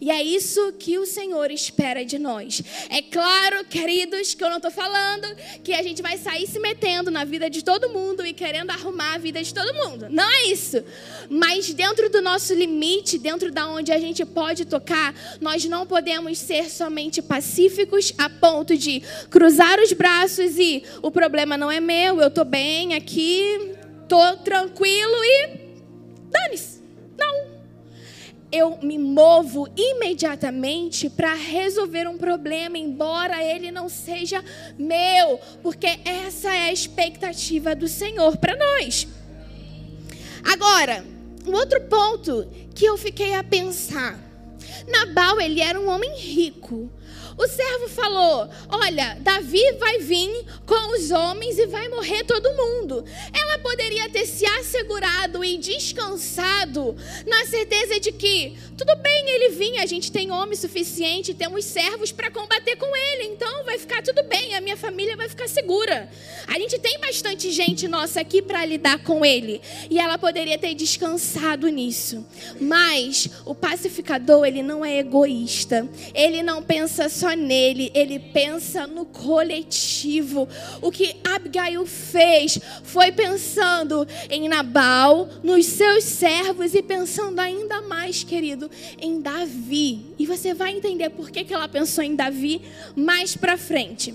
E 0.00 0.10
é 0.10 0.22
isso 0.22 0.72
que 0.78 0.98
o 0.98 1.04
Senhor 1.04 1.50
espera 1.50 2.04
de 2.04 2.18
nós. 2.18 2.62
É 2.88 3.02
claro, 3.02 3.64
queridos, 3.66 4.34
que 4.34 4.42
eu 4.42 4.48
não 4.48 4.56
estou 4.56 4.70
falando 4.70 5.26
que 5.62 5.74
a 5.74 5.82
gente 5.82 6.00
vai 6.00 6.16
sair 6.16 6.46
se 6.46 6.58
metendo 6.58 7.10
na 7.10 7.24
vida 7.24 7.50
de 7.50 7.62
todo 7.62 7.90
mundo 7.90 8.24
e 8.24 8.32
querendo 8.32 8.70
arrumar 8.70 9.14
a 9.14 9.18
vida 9.18 9.42
de 9.42 9.52
todo 9.52 9.74
mundo. 9.74 10.06
Não 10.08 10.24
é 10.24 10.44
isso. 10.44 10.82
Mas 11.28 11.74
dentro 11.74 12.08
do 12.08 12.22
nosso 12.22 12.54
limite, 12.54 13.18
dentro 13.18 13.52
da 13.52 13.68
onde 13.68 13.92
a 13.92 13.98
gente 13.98 14.24
pode 14.24 14.64
tocar, 14.64 15.14
nós 15.40 15.64
não 15.66 15.86
podemos 15.86 16.38
ser 16.38 16.70
somente 16.70 17.20
pacíficos 17.20 18.14
a 18.16 18.30
ponto 18.30 18.76
de 18.76 19.02
cruzar 19.28 19.78
os 19.80 19.92
braços 19.92 20.58
e 20.58 20.82
o 21.02 21.10
problema 21.10 21.58
não 21.58 21.70
é 21.70 21.80
meu, 21.80 22.20
eu 22.20 22.28
estou 22.28 22.44
bem 22.44 22.94
aqui, 22.94 23.74
estou 24.02 24.38
tranquilo 24.38 25.24
e 25.24 25.60
dane-se. 26.30 26.80
Não 27.18 27.49
eu 28.52 28.78
me 28.82 28.98
movo 28.98 29.68
imediatamente 29.76 31.08
para 31.08 31.34
resolver 31.34 32.08
um 32.08 32.18
problema, 32.18 32.76
embora 32.76 33.44
ele 33.44 33.70
não 33.70 33.88
seja 33.88 34.44
meu, 34.78 35.38
porque 35.62 36.00
essa 36.04 36.48
é 36.54 36.68
a 36.68 36.72
expectativa 36.72 37.74
do 37.74 37.86
Senhor 37.86 38.36
para 38.36 38.56
nós. 38.56 39.06
Agora, 40.44 41.04
um 41.46 41.52
outro 41.52 41.80
ponto 41.82 42.46
que 42.74 42.84
eu 42.84 42.96
fiquei 42.96 43.34
a 43.34 43.44
pensar. 43.44 44.18
Nabal, 44.88 45.40
ele 45.40 45.60
era 45.60 45.80
um 45.80 45.88
homem 45.88 46.18
rico. 46.18 46.90
O 47.40 47.48
servo 47.48 47.88
falou: 47.88 48.50
Olha, 48.68 49.16
Davi 49.20 49.62
vai 49.78 49.98
vir 50.00 50.44
com 50.66 50.94
os 50.94 51.10
homens 51.10 51.58
e 51.58 51.66
vai 51.66 51.88
morrer 51.88 52.22
todo 52.24 52.52
mundo. 52.52 53.02
Ela 53.32 53.58
poderia 53.60 54.10
ter 54.10 54.26
se 54.26 54.44
assegurado 54.44 55.42
e 55.42 55.56
descansado 55.56 56.94
na 57.26 57.46
certeza 57.46 57.98
de 57.98 58.12
que, 58.12 58.58
tudo 58.76 58.94
bem, 58.96 59.30
ele 59.30 59.48
vinha, 59.54 59.82
a 59.82 59.86
gente 59.86 60.12
tem 60.12 60.30
homem 60.30 60.54
suficiente, 60.54 61.32
temos 61.32 61.64
servos 61.64 62.12
para 62.12 62.30
combater 62.30 62.76
com 62.76 62.94
ele, 62.94 63.32
então 63.32 63.64
vai 63.64 63.78
ficar 63.78 64.02
tudo 64.02 64.22
bem, 64.24 64.54
a 64.54 64.60
minha 64.60 64.76
família 64.76 65.16
vai 65.16 65.28
ficar 65.28 65.48
segura. 65.48 66.10
A 66.46 66.58
gente 66.58 66.78
tem 66.78 67.00
bastante 67.00 67.50
gente 67.50 67.88
nossa 67.88 68.20
aqui 68.20 68.42
para 68.42 68.66
lidar 68.66 69.02
com 69.02 69.24
ele. 69.24 69.62
E 69.88 69.98
ela 69.98 70.18
poderia 70.18 70.58
ter 70.58 70.74
descansado 70.74 71.68
nisso. 71.68 72.26
Mas 72.60 73.30
o 73.46 73.54
pacificador, 73.54 74.44
ele 74.44 74.62
não 74.62 74.84
é 74.84 74.98
egoísta. 74.98 75.88
Ele 76.14 76.42
não 76.42 76.62
pensa 76.62 77.08
só 77.08 77.29
nele, 77.36 77.90
ele 77.94 78.18
pensa 78.18 78.86
no 78.86 79.04
coletivo. 79.04 80.48
O 80.80 80.90
que 80.90 81.16
Abigail 81.24 81.84
fez 81.86 82.58
foi 82.82 83.12
pensando 83.12 84.06
em 84.28 84.48
Nabal, 84.48 85.28
nos 85.42 85.66
seus 85.66 86.04
servos 86.04 86.74
e 86.74 86.82
pensando 86.82 87.38
ainda 87.38 87.82
mais, 87.82 88.24
querido, 88.24 88.70
em 88.98 89.20
Davi. 89.20 90.06
E 90.18 90.26
você 90.26 90.54
vai 90.54 90.72
entender 90.72 91.10
por 91.10 91.30
que, 91.30 91.44
que 91.44 91.54
ela 91.54 91.68
pensou 91.68 92.04
em 92.04 92.14
Davi 92.14 92.62
mais 92.94 93.36
para 93.36 93.56
frente. 93.56 94.14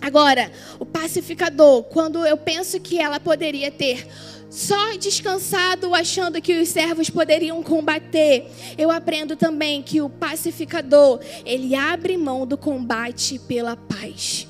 Agora, 0.00 0.52
o 0.78 0.84
pacificador, 0.86 1.82
quando 1.84 2.24
eu 2.24 2.36
penso 2.36 2.78
que 2.78 2.98
ela 2.98 3.18
poderia 3.18 3.70
ter 3.70 4.06
só 4.48 4.96
descansado 4.96 5.94
achando 5.94 6.40
que 6.40 6.60
os 6.60 6.68
servos 6.68 7.10
poderiam 7.10 7.62
combater. 7.62 8.46
Eu 8.78 8.90
aprendo 8.90 9.36
também 9.36 9.82
que 9.82 10.00
o 10.00 10.08
pacificador, 10.08 11.20
ele 11.44 11.74
abre 11.74 12.16
mão 12.16 12.46
do 12.46 12.56
combate 12.56 13.38
pela 13.40 13.76
paz. 13.76 14.46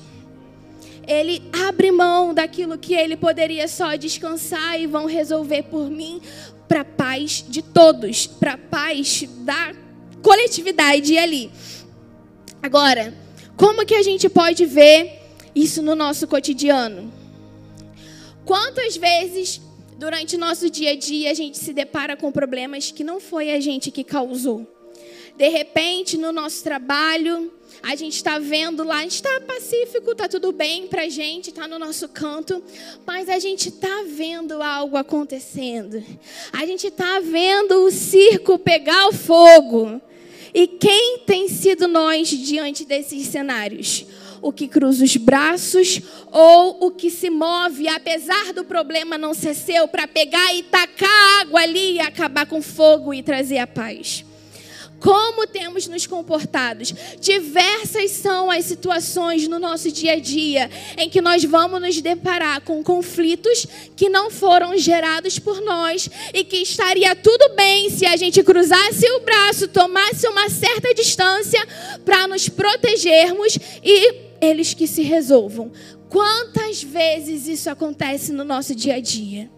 ele 1.07 1.41
abre 1.65 1.89
mão 1.89 2.33
daquilo 2.33 2.77
que 2.77 2.93
ele 2.93 3.15
poderia 3.15 3.65
só 3.69 3.95
descansar 3.95 4.79
e 4.79 4.85
vão 4.85 5.05
resolver 5.05 5.63
por 5.63 5.89
mim 5.89 6.21
para 6.67 6.83
paz 6.83 7.45
de 7.47 7.61
todos, 7.61 8.27
para 8.27 8.57
paz 8.57 9.23
da 9.45 9.73
coletividade 10.21 11.17
ali. 11.17 11.49
Agora, 12.61 13.13
como 13.55 13.85
que 13.85 13.95
a 13.95 14.03
gente 14.03 14.27
pode 14.27 14.65
ver 14.65 15.21
isso 15.55 15.81
no 15.81 15.95
nosso 15.95 16.27
cotidiano? 16.27 17.11
Quantas 18.43 18.97
vezes 18.97 19.61
durante 19.97 20.35
o 20.35 20.39
nosso 20.39 20.69
dia 20.69 20.91
a 20.91 20.95
dia 20.95 21.31
a 21.31 21.33
gente 21.33 21.57
se 21.57 21.73
depara 21.73 22.15
com 22.15 22.31
problemas 22.31 22.91
que 22.91 23.03
não 23.03 23.19
foi 23.19 23.51
a 23.51 23.59
gente 23.59 23.91
que 23.91 24.03
causou? 24.03 24.65
De 25.35 25.49
repente, 25.49 26.17
no 26.17 26.31
nosso 26.31 26.63
trabalho, 26.63 27.51
a 27.83 27.95
gente 27.95 28.15
está 28.15 28.39
vendo 28.39 28.83
lá, 28.83 29.05
está 29.05 29.41
pacífico, 29.41 30.11
está 30.11 30.27
tudo 30.27 30.51
bem 30.51 30.87
para 30.87 31.03
a 31.03 31.09
gente, 31.09 31.49
está 31.49 31.67
no 31.67 31.77
nosso 31.77 32.09
canto, 32.09 32.63
mas 33.05 33.29
a 33.29 33.37
gente 33.37 33.69
está 33.69 34.03
vendo 34.07 34.63
algo 34.63 34.97
acontecendo. 34.97 36.03
A 36.51 36.65
gente 36.65 36.87
está 36.87 37.19
vendo 37.19 37.83
o 37.83 37.91
circo 37.91 38.57
pegar 38.57 39.09
o 39.09 39.13
fogo. 39.13 40.01
E 40.53 40.65
quem 40.65 41.19
tem 41.19 41.47
sido 41.47 41.87
nós 41.87 42.29
diante 42.29 42.83
desses 42.83 43.27
cenários? 43.27 44.07
O 44.41 44.51
que 44.51 44.67
cruza 44.67 45.03
os 45.03 45.17
braços 45.17 46.01
ou 46.31 46.87
o 46.87 46.91
que 46.91 47.09
se 47.09 47.29
move, 47.29 47.87
apesar 47.87 48.53
do 48.53 48.63
problema 48.63 49.17
não 49.17 49.33
ser 49.33 49.53
seu, 49.53 49.87
para 49.87 50.07
pegar 50.07 50.53
e 50.53 50.63
tacar 50.63 51.41
água 51.41 51.61
ali 51.61 51.93
e 51.93 51.99
acabar 51.99 52.45
com 52.45 52.61
fogo 52.61 53.13
e 53.13 53.23
trazer 53.23 53.57
a 53.57 53.67
paz? 53.67 54.25
Como 54.99 55.45
temos 55.45 55.87
nos 55.87 56.07
comportados? 56.07 56.93
Diversas 57.19 58.11
são 58.11 58.49
as 58.49 58.65
situações 58.65 59.47
no 59.47 59.59
nosso 59.59 59.91
dia 59.91 60.13
a 60.13 60.19
dia 60.19 60.69
em 60.97 61.09
que 61.09 61.21
nós 61.21 61.43
vamos 61.43 61.79
nos 61.79 62.01
deparar 62.01 62.61
com 62.61 62.83
conflitos 62.83 63.67
que 63.95 64.09
não 64.09 64.31
foram 64.31 64.75
gerados 64.75 65.37
por 65.37 65.61
nós 65.61 66.09
e 66.33 66.43
que 66.43 66.57
estaria 66.57 67.15
tudo 67.15 67.55
bem 67.55 67.89
se 67.89 68.05
a 68.05 68.17
gente 68.17 68.41
cruzasse 68.41 69.05
o 69.11 69.19
braço, 69.19 69.67
tomasse 69.67 70.27
uma 70.27 70.49
certa 70.49 70.93
distância 70.95 71.63
para 72.03 72.27
nos 72.27 72.49
protegermos 72.49 73.57
e 73.83 74.26
eles 74.41 74.73
que 74.73 74.87
se 74.87 75.01
resolvam. 75.01 75.71
Quantas 76.09 76.83
vezes 76.83 77.47
isso 77.47 77.69
acontece 77.69 78.31
no 78.31 78.43
nosso 78.43 78.73
dia 78.73 78.95
a 78.95 78.99
dia? 78.99 79.49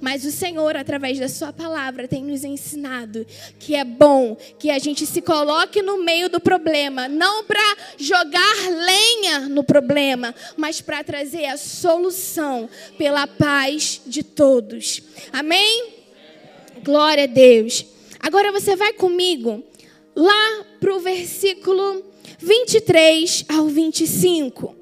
Mas 0.00 0.24
o 0.24 0.30
Senhor, 0.30 0.76
através 0.76 1.18
da 1.18 1.28
Sua 1.28 1.52
palavra, 1.52 2.06
tem 2.06 2.22
nos 2.22 2.44
ensinado 2.44 3.26
que 3.58 3.74
é 3.74 3.84
bom 3.84 4.36
que 4.58 4.70
a 4.70 4.78
gente 4.78 5.06
se 5.06 5.20
coloque 5.20 5.82
no 5.82 6.02
meio 6.04 6.28
do 6.28 6.40
problema, 6.40 7.08
não 7.08 7.44
para 7.44 7.76
jogar 7.96 8.56
lenha 8.68 9.40
no 9.48 9.64
problema, 9.64 10.34
mas 10.56 10.80
para 10.80 11.02
trazer 11.02 11.46
a 11.46 11.56
solução 11.56 12.68
pela 12.96 13.26
paz 13.26 14.00
de 14.06 14.22
todos. 14.22 15.02
Amém? 15.32 15.94
Glória 16.82 17.24
a 17.24 17.26
Deus. 17.26 17.84
Agora 18.20 18.52
você 18.52 18.76
vai 18.76 18.92
comigo 18.92 19.62
lá 20.14 20.64
para 20.80 20.94
o 20.94 21.00
versículo 21.00 22.04
23 22.38 23.44
ao 23.48 23.66
25. 23.66 24.76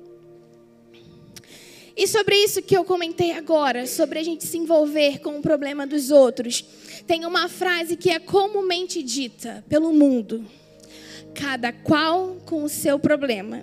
E 1.97 2.07
sobre 2.07 2.37
isso 2.37 2.61
que 2.61 2.76
eu 2.76 2.85
comentei 2.85 3.33
agora, 3.33 3.87
sobre 3.87 4.19
a 4.19 4.23
gente 4.23 4.45
se 4.45 4.59
envolver 4.59 5.21
com 5.21 5.38
o 5.38 5.43
problema 5.43 5.87
dos 5.87 6.11
outros, 6.11 6.62
tem 7.07 7.25
uma 7.25 7.49
frase 7.49 7.97
que 7.97 8.11
é 8.11 8.19
comumente 8.19 9.03
dita 9.03 9.65
pelo 9.69 9.93
mundo: 9.93 10.45
cada 11.35 11.73
qual 11.73 12.37
com 12.45 12.62
o 12.62 12.69
seu 12.69 12.99
problema. 12.99 13.62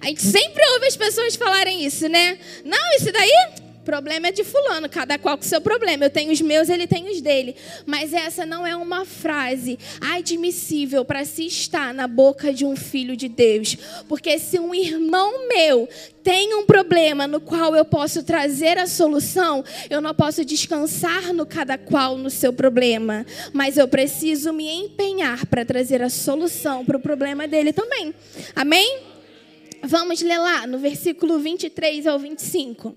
A 0.00 0.08
gente 0.08 0.22
sempre 0.22 0.62
ouve 0.74 0.86
as 0.86 0.96
pessoas 0.96 1.36
falarem 1.36 1.84
isso, 1.84 2.08
né? 2.08 2.38
Não, 2.64 2.96
isso 2.96 3.10
daí 3.12 3.30
problema 3.82 4.28
é 4.28 4.32
de 4.32 4.44
fulano, 4.44 4.88
cada 4.88 5.18
qual 5.18 5.36
com 5.36 5.44
seu 5.44 5.60
problema. 5.60 6.04
Eu 6.04 6.10
tenho 6.10 6.32
os 6.32 6.40
meus, 6.40 6.68
ele 6.68 6.86
tem 6.86 7.10
os 7.10 7.20
dele. 7.20 7.54
Mas 7.86 8.12
essa 8.12 8.46
não 8.46 8.66
é 8.66 8.74
uma 8.74 9.04
frase 9.04 9.78
admissível 10.00 11.04
para 11.04 11.24
se 11.24 11.46
estar 11.46 11.92
na 11.92 12.06
boca 12.06 12.52
de 12.52 12.64
um 12.64 12.76
filho 12.76 13.16
de 13.16 13.28
Deus. 13.28 13.76
Porque 14.08 14.38
se 14.38 14.58
um 14.58 14.74
irmão 14.74 15.48
meu 15.48 15.88
tem 16.22 16.54
um 16.54 16.64
problema 16.64 17.26
no 17.26 17.40
qual 17.40 17.74
eu 17.74 17.84
posso 17.84 18.22
trazer 18.22 18.78
a 18.78 18.86
solução, 18.86 19.64
eu 19.90 20.00
não 20.00 20.14
posso 20.14 20.44
descansar 20.44 21.32
no 21.32 21.44
cada 21.44 21.76
qual 21.76 22.16
no 22.16 22.30
seu 22.30 22.52
problema, 22.52 23.26
mas 23.52 23.76
eu 23.76 23.88
preciso 23.88 24.52
me 24.52 24.70
empenhar 24.70 25.44
para 25.46 25.64
trazer 25.64 26.00
a 26.00 26.08
solução 26.08 26.84
para 26.84 26.96
o 26.96 27.00
problema 27.00 27.48
dele 27.48 27.72
também. 27.72 28.14
Amém? 28.54 29.00
Vamos 29.82 30.22
ler 30.22 30.38
lá 30.38 30.66
no 30.66 30.78
versículo 30.78 31.40
23 31.40 32.06
ao 32.06 32.18
25. 32.18 32.96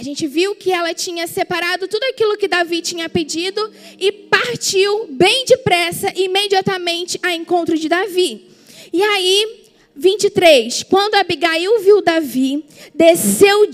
A 0.00 0.02
gente 0.02 0.26
viu 0.26 0.54
que 0.54 0.72
ela 0.72 0.94
tinha 0.94 1.26
separado 1.26 1.86
tudo 1.86 2.02
aquilo 2.04 2.38
que 2.38 2.48
Davi 2.48 2.80
tinha 2.80 3.06
pedido 3.06 3.70
e 3.98 4.10
partiu 4.10 5.08
bem 5.10 5.44
depressa, 5.44 6.10
imediatamente, 6.16 7.20
a 7.22 7.34
encontro 7.34 7.76
de 7.76 7.86
Davi. 7.86 8.46
E 8.90 9.02
aí, 9.02 9.66
23. 9.94 10.84
Quando 10.84 11.16
Abigail 11.16 11.80
viu 11.80 12.00
Davi, 12.00 12.64
desceu 12.94 13.66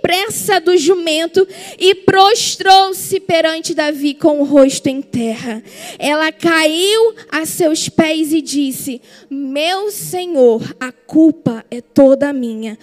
depressa 0.00 0.60
do 0.60 0.76
jumento 0.76 1.46
e 1.78 1.94
prostrou-se 1.94 3.20
perante 3.20 3.74
Davi 3.74 4.14
com 4.14 4.40
o 4.40 4.44
rosto 4.44 4.88
em 4.88 5.02
terra. 5.02 5.62
Ela 5.98 6.32
caiu 6.32 7.14
a 7.30 7.44
seus 7.44 7.88
pés 7.88 8.32
e 8.32 8.40
disse: 8.40 9.00
Meu 9.28 9.90
senhor, 9.90 10.62
a 10.80 10.90
culpa 10.90 11.64
é 11.70 11.80
toda 11.80 12.32
minha 12.32 12.78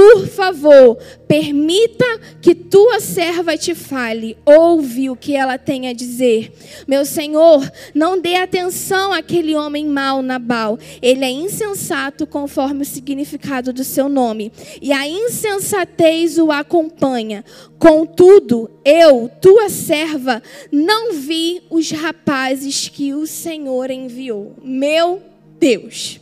por 0.00 0.26
favor, 0.26 0.96
permita 1.28 2.06
que 2.40 2.54
tua 2.54 3.00
serva 3.00 3.54
te 3.58 3.74
fale. 3.74 4.34
Ouve 4.46 5.10
o 5.10 5.14
que 5.14 5.36
ela 5.36 5.58
tem 5.58 5.88
a 5.88 5.92
dizer. 5.92 6.52
Meu 6.88 7.04
senhor, 7.04 7.70
não 7.94 8.18
dê 8.18 8.36
atenção 8.36 9.12
àquele 9.12 9.54
homem 9.54 9.84
mau, 9.86 10.22
Nabal. 10.22 10.78
Ele 11.02 11.22
é 11.22 11.30
insensato 11.30 12.26
conforme 12.26 12.80
o 12.80 12.86
significado 12.86 13.74
do 13.74 13.84
seu 13.84 14.08
nome. 14.08 14.50
E 14.80 14.90
a 14.90 15.06
insensatez 15.06 16.38
o 16.38 16.50
acompanha. 16.60 17.44
Contudo, 17.78 18.70
eu, 18.84 19.30
tua 19.40 19.68
serva, 19.68 20.42
não 20.70 21.12
vi 21.12 21.62
os 21.70 21.90
rapazes 21.90 22.88
que 22.88 23.14
o 23.14 23.26
Senhor 23.26 23.90
enviou. 23.90 24.54
Meu 24.62 25.22
Deus 25.58 26.20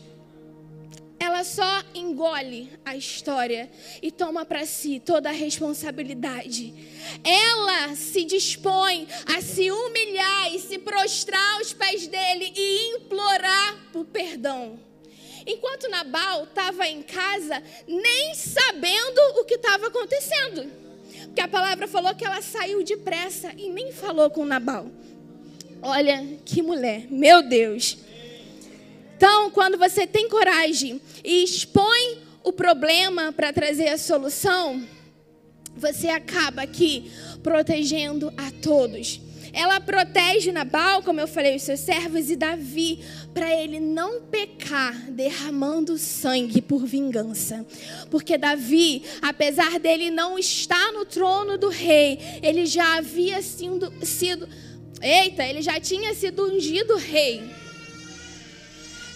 ela 1.39 1.45
só 1.45 1.83
engole 1.95 2.71
a 2.85 2.97
história 2.97 3.71
e 4.01 4.11
toma 4.11 4.45
para 4.45 4.65
si 4.65 5.01
toda 5.01 5.29
a 5.29 5.33
responsabilidade. 5.33 6.75
Ela 7.25 7.95
se 7.95 8.25
dispõe 8.25 9.07
a 9.27 9.41
se 9.41 9.71
humilhar 9.71 10.55
e 10.55 10.59
se 10.59 10.79
prostrar 10.79 11.57
aos 11.57 11.73
pés 11.73 12.07
dele 12.07 12.53
e 12.57 12.97
implorar 12.97 13.77
por 13.93 14.05
perdão. 14.07 14.79
Enquanto 15.49 15.89
Nabal 15.89 16.45
estava 16.45 16.87
em 16.87 17.01
casa, 17.03 17.63
nem 17.87 18.35
sabendo 18.35 19.19
o 19.41 19.45
que 19.47 19.55
estava 19.55 19.87
acontecendo. 19.87 20.71
Porque 21.25 21.41
a 21.41 21.49
palavra 21.49 21.89
falou 21.89 22.15
que 22.15 22.25
ela 22.25 22.43
saiu 22.43 22.85
depressa 22.85 23.55
e 23.57 23.71
nem 23.71 23.91
falou 23.91 24.29
com 24.29 24.45
Nabal. 24.45 24.91
Olha 25.81 26.39
que 26.45 26.61
mulher, 26.61 27.07
meu 27.09 27.43
Deus. 27.43 27.97
Então, 29.17 29.51
quando 29.51 29.79
você 29.79 30.07
tem 30.07 30.29
coragem 30.29 31.01
e 31.25 31.43
expõe 31.43 32.19
o 32.45 32.53
problema 32.53 33.33
para 33.33 33.51
trazer 33.51 33.89
a 33.89 33.97
solução, 33.97 34.87
você 35.75 36.09
acaba 36.09 36.61
aqui 36.61 37.11
protegendo 37.43 38.31
a 38.37 38.51
todos. 38.61 39.19
Ela 39.53 39.81
protege 39.81 40.53
Nabal, 40.53 41.03
como 41.03 41.21
eu 41.21 41.29
falei, 41.29 41.57
os 41.57 41.63
seus 41.63 41.81
servos 41.81 42.31
e 42.31 42.37
Davi, 42.37 43.01
para 43.33 43.55
ele 43.55 43.81
não 43.81 44.23
pecar 44.23 44.95
derramando 45.11 45.99
sangue 45.99 46.61
por 46.61 46.85
vingança. 46.85 47.67
Porque 48.11 48.37
Davi, 48.37 49.03
apesar 49.23 49.79
dele 49.79 50.11
não 50.11 50.39
estar 50.39 50.93
no 50.93 51.05
trono 51.05 51.57
do 51.57 51.69
rei, 51.69 52.19
ele 52.43 52.67
já 52.67 52.97
havia 52.97 53.41
sido, 53.43 53.93
sido 54.05 54.49
eita, 55.01 55.45
ele 55.45 55.63
já 55.63 55.81
tinha 55.81 56.15
sido 56.15 56.45
ungido 56.47 56.97
rei. 56.97 57.43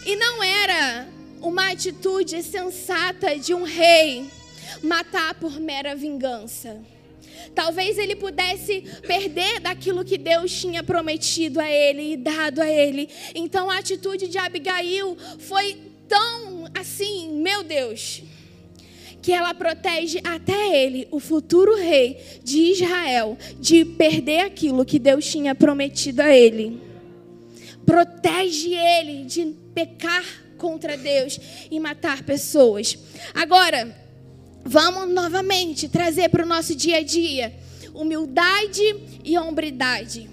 E 0.04 0.16
não 0.16 0.42
era 0.42 1.08
uma 1.40 1.70
atitude 1.70 2.42
sensata 2.42 3.36
de 3.36 3.52
um 3.54 3.64
rei 3.64 4.30
matar 4.82 5.34
por 5.34 5.60
mera 5.60 5.94
vingança. 5.94 6.80
Talvez 7.54 7.98
ele 7.98 8.16
pudesse 8.16 8.82
perder 9.06 9.60
daquilo 9.60 10.04
que 10.04 10.18
Deus 10.18 10.52
tinha 10.52 10.82
prometido 10.82 11.60
a 11.60 11.70
ele 11.70 12.12
e 12.12 12.16
dado 12.16 12.60
a 12.60 12.68
ele. 12.68 13.08
Então 13.34 13.70
a 13.70 13.78
atitude 13.78 14.28
de 14.28 14.38
Abigail 14.38 15.16
foi 15.38 15.76
tão 16.08 16.66
assim, 16.74 17.30
meu 17.40 17.62
Deus, 17.62 18.22
que 19.22 19.32
ela 19.32 19.54
protege 19.54 20.20
até 20.24 20.82
ele, 20.82 21.06
o 21.10 21.20
futuro 21.20 21.76
rei 21.76 22.18
de 22.42 22.58
Israel, 22.72 23.38
de 23.58 23.84
perder 23.84 24.40
aquilo 24.40 24.84
que 24.84 24.98
Deus 24.98 25.24
tinha 25.24 25.54
prometido 25.54 26.22
a 26.22 26.36
ele. 26.36 26.80
Protege 27.86 28.74
ele 28.74 29.24
de 29.24 29.54
pecar 29.74 30.24
contra 30.58 30.96
Deus 30.96 31.38
e 31.70 31.80
matar 31.80 32.22
pessoas. 32.22 32.98
Agora, 33.34 34.01
vamos 34.64 35.08
novamente 35.08 35.88
trazer 35.88 36.28
para 36.28 36.44
o 36.44 36.46
nosso 36.46 36.74
dia 36.74 36.98
a 36.98 37.02
dia 37.02 37.52
humildade 37.94 38.82
e 39.24 39.36
hombridade. 39.38 40.31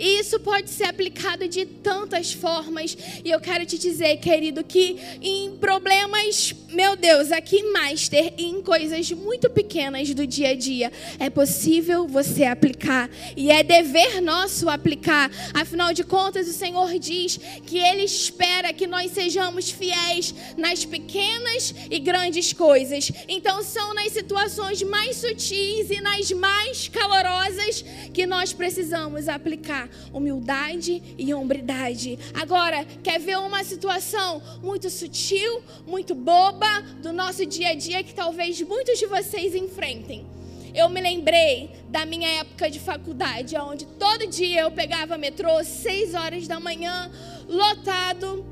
E 0.00 0.18
isso 0.18 0.40
pode 0.40 0.70
ser 0.70 0.84
aplicado 0.84 1.46
de 1.46 1.66
tantas 1.66 2.32
formas. 2.32 2.96
E 3.22 3.30
eu 3.30 3.38
quero 3.38 3.66
te 3.66 3.76
dizer, 3.76 4.16
querido, 4.16 4.64
que 4.64 4.96
em 5.20 5.54
problemas, 5.56 6.54
meu 6.70 6.96
Deus, 6.96 7.30
aqui 7.30 7.62
Master, 7.64 8.32
em 8.38 8.62
coisas 8.62 9.12
muito 9.12 9.50
pequenas 9.50 10.14
do 10.14 10.26
dia 10.26 10.52
a 10.52 10.54
dia, 10.54 10.90
é 11.18 11.28
possível 11.28 12.08
você 12.08 12.44
aplicar. 12.44 13.10
E 13.36 13.50
é 13.50 13.62
dever 13.62 14.22
nosso 14.22 14.70
aplicar. 14.70 15.30
Afinal 15.52 15.92
de 15.92 16.02
contas, 16.02 16.48
o 16.48 16.52
Senhor 16.54 16.98
diz 16.98 17.38
que 17.66 17.76
Ele 17.76 18.04
espera 18.04 18.72
que 18.72 18.86
nós 18.86 19.10
sejamos 19.10 19.70
fiéis 19.70 20.34
nas 20.56 20.82
pequenas 20.82 21.74
e 21.90 21.98
grandes 21.98 22.54
coisas. 22.54 23.12
Então, 23.28 23.62
são 23.62 23.92
nas 23.92 24.12
situações 24.12 24.82
mais 24.82 25.16
sutis 25.16 25.90
e 25.90 26.00
nas 26.00 26.30
mais 26.30 26.88
calorosas 26.88 27.84
que 28.14 28.24
nós 28.24 28.54
precisamos 28.54 29.28
aplicar 29.28 29.89
humildade 30.12 31.02
e 31.18 31.32
hombridade. 31.34 32.18
Agora, 32.34 32.84
quer 33.02 33.18
ver 33.18 33.38
uma 33.38 33.62
situação 33.64 34.42
muito 34.62 34.90
sutil, 34.90 35.62
muito 35.86 36.14
boba 36.14 36.82
do 37.02 37.12
nosso 37.12 37.44
dia 37.46 37.70
a 37.70 37.74
dia 37.74 38.02
que 38.02 38.14
talvez 38.14 38.60
muitos 38.62 38.98
de 38.98 39.06
vocês 39.06 39.54
enfrentem? 39.54 40.26
Eu 40.74 40.88
me 40.88 41.00
lembrei 41.00 41.70
da 41.88 42.06
minha 42.06 42.28
época 42.40 42.70
de 42.70 42.78
faculdade, 42.78 43.56
onde 43.56 43.86
todo 43.86 44.26
dia 44.26 44.62
eu 44.62 44.70
pegava 44.70 45.18
metrô, 45.18 45.64
seis 45.64 46.14
horas 46.14 46.46
da 46.46 46.60
manhã, 46.60 47.10
lotado, 47.48 48.44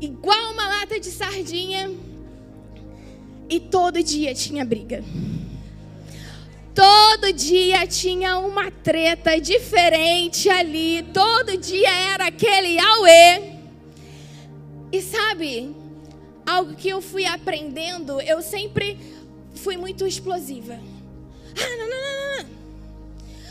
igual 0.00 0.52
uma 0.52 0.66
lata 0.66 0.98
de 0.98 1.10
sardinha, 1.10 1.90
e 3.48 3.60
todo 3.60 4.02
dia 4.02 4.34
tinha 4.34 4.64
briga. 4.64 5.04
Todo 6.76 7.32
dia 7.32 7.86
tinha 7.86 8.36
uma 8.36 8.70
treta 8.70 9.40
diferente 9.40 10.50
ali. 10.50 11.02
Todo 11.10 11.56
dia 11.56 11.88
era 12.12 12.26
aquele 12.26 12.78
auê. 12.78 13.54
E 14.92 15.00
sabe, 15.00 15.74
algo 16.46 16.74
que 16.74 16.90
eu 16.90 17.00
fui 17.00 17.24
aprendendo, 17.24 18.20
eu 18.20 18.42
sempre 18.42 19.00
fui 19.54 19.78
muito 19.78 20.06
explosiva. 20.06 20.78
Ah, 21.58 21.76
não, 21.78 21.88
não, 21.88 22.02
não, 22.02 22.44
não. 22.44 22.56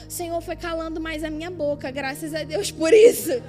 O 0.07 0.11
Senhor 0.11 0.39
foi 0.41 0.55
calando 0.55 1.01
mais 1.01 1.23
a 1.23 1.29
minha 1.31 1.49
boca, 1.49 1.89
graças 1.89 2.31
a 2.35 2.43
Deus 2.43 2.69
por 2.69 2.93
isso. 2.93 3.41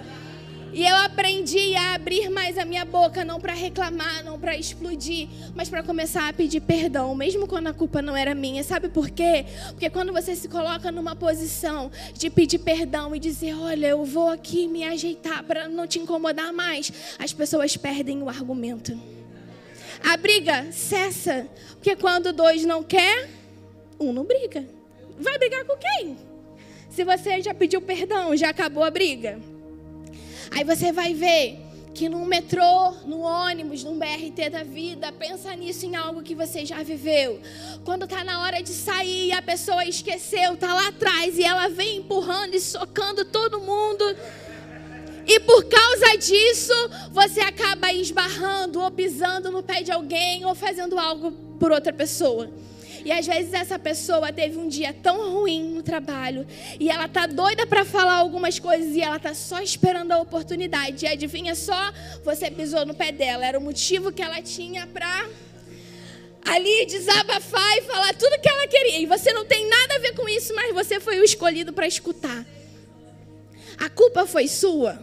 E 0.73 0.85
eu 0.85 0.97
aprendi 0.97 1.75
a 1.75 1.95
abrir 1.95 2.29
mais 2.29 2.59
a 2.59 2.65
minha 2.65 2.85
boca, 2.85 3.25
não 3.25 3.41
para 3.41 3.55
reclamar, 3.55 4.23
não 4.23 4.39
para 4.39 4.57
explodir, 4.57 5.29
mas 5.55 5.69
para 5.71 5.83
começar 5.83 6.29
a 6.29 6.33
pedir 6.33 6.61
perdão, 6.61 7.15
mesmo 7.15 7.47
quando 7.47 7.69
a 7.69 7.73
culpa 7.73 8.03
não 8.03 8.15
era 8.17 8.35
minha. 8.35 8.63
Sabe 8.63 8.89
por 8.89 9.09
quê? 9.09 9.47
Porque 9.71 9.89
quando 9.89 10.13
você 10.13 10.37
se 10.37 10.49
coloca 10.49 10.93
numa 10.93 11.17
posição 11.17 11.91
de 12.13 12.29
pedir 12.29 12.59
perdão 12.59 13.17
e 13.17 13.19
dizer: 13.19 13.55
Olha, 13.55 13.87
eu 13.87 14.05
vou 14.05 14.29
aqui 14.29 14.69
me 14.69 14.85
ajeitar 14.85 15.43
para 15.45 15.67
não 15.69 15.87
te 15.87 15.99
incomodar 15.99 16.53
mais, 16.53 16.93
as 17.19 17.33
pessoas 17.33 17.77
perdem 17.77 18.23
o 18.23 18.29
argumento. 18.29 19.01
A 20.05 20.17
briga 20.17 20.71
cessa, 20.73 21.49
porque 21.73 21.97
quando 21.97 22.33
dois 22.33 22.65
não 22.65 22.83
quer, 22.83 23.31
um 23.99 24.13
não 24.13 24.25
briga. 24.25 24.65
Vai 25.19 25.39
brigar 25.39 25.65
com 25.65 25.77
quem? 25.77 26.19
Se 26.91 27.03
você 27.03 27.41
já 27.41 27.55
pediu 27.55 27.81
perdão, 27.81 28.37
já 28.37 28.51
acabou 28.51 28.85
a 28.85 28.91
briga. 28.91 29.41
Aí 30.51 30.65
você 30.65 30.93
vai 30.93 31.15
ver 31.15 31.67
que 31.97 32.11
num 32.11 32.27
metrô, 32.27 32.93
no 33.07 33.21
ônibus, 33.21 33.83
num 33.83 33.99
BRT 33.99 34.51
da 34.51 34.63
vida, 34.63 35.11
pensa 35.13 35.55
nisso 35.57 35.87
em 35.87 35.97
algo 35.97 36.23
que 36.23 36.35
você 36.35 36.67
já 36.67 36.83
viveu. 36.83 37.41
Quando 37.85 38.07
tá 38.07 38.23
na 38.23 38.43
hora 38.43 38.63
de 38.63 38.71
sair 38.71 39.29
e 39.29 39.33
a 39.33 39.41
pessoa 39.41 39.83
esqueceu, 39.85 40.57
tá 40.59 40.75
lá 40.75 40.89
atrás 40.89 41.39
e 41.39 41.43
ela 41.43 41.69
vem 41.69 41.97
empurrando 41.99 42.55
e 42.55 42.61
socando 42.61 43.25
todo 43.25 43.61
mundo. 43.61 44.05
E 45.27 45.41
por 45.41 45.65
causa 45.65 46.19
disso, 46.19 46.75
você 47.11 47.41
acaba 47.41 47.91
esbarrando 47.93 48.81
ou 48.81 48.91
pisando 48.91 49.51
no 49.51 49.63
pé 49.63 49.83
de 49.83 49.91
alguém 49.91 50.45
ou 50.45 50.55
fazendo 50.55 50.99
algo 50.99 51.33
por 51.59 51.73
outra 51.73 51.95
pessoa. 51.95 52.51
E 53.07 53.12
às 53.12 53.25
vezes 53.25 53.55
essa 53.55 53.79
pessoa 53.79 54.33
teve 54.33 54.59
um 54.59 54.66
dia 54.66 54.92
tão 54.92 55.31
ruim 55.31 55.62
no 55.62 55.81
trabalho 55.81 56.45
e 56.81 56.90
ela 56.90 57.07
tá 57.07 57.25
doida 57.25 57.64
para 57.64 57.85
falar 57.85 58.14
algumas 58.14 58.59
coisas 58.59 58.97
e 58.97 59.01
ela 59.01 59.16
tá 59.16 59.33
só 59.33 59.61
esperando 59.61 60.11
a 60.11 60.19
oportunidade. 60.19 61.05
E 61.05 61.09
adivinha 61.09 61.55
só, 61.55 61.92
você 62.25 62.51
pisou 62.51 62.85
no 62.85 62.95
pé 62.95 63.12
dela. 63.12 63.47
Era 63.47 63.61
o 63.61 63.62
motivo 63.62 64.11
que 64.11 64.21
ela 64.21 64.42
tinha 64.42 64.88
para 64.88 65.29
ali 66.47 66.85
desabafar 66.87 67.79
e 67.79 67.83
falar 67.83 68.12
tudo 68.14 68.40
que 68.40 68.49
ela 68.49 68.66
queria. 68.66 68.99
E 68.99 69.07
você 69.07 69.33
não 69.33 69.45
tem 69.45 69.69
nada 69.69 69.95
a 69.95 69.99
ver 70.01 70.16
com 70.16 70.29
isso, 70.29 70.53
mas 70.53 70.75
você 70.75 70.99
foi 70.99 71.21
o 71.21 71.25
escolhido 71.25 71.73
para 71.73 71.87
escutar. 71.87 72.45
A 73.79 73.88
culpa 73.88 74.27
foi 74.27 74.49
sua 74.49 75.01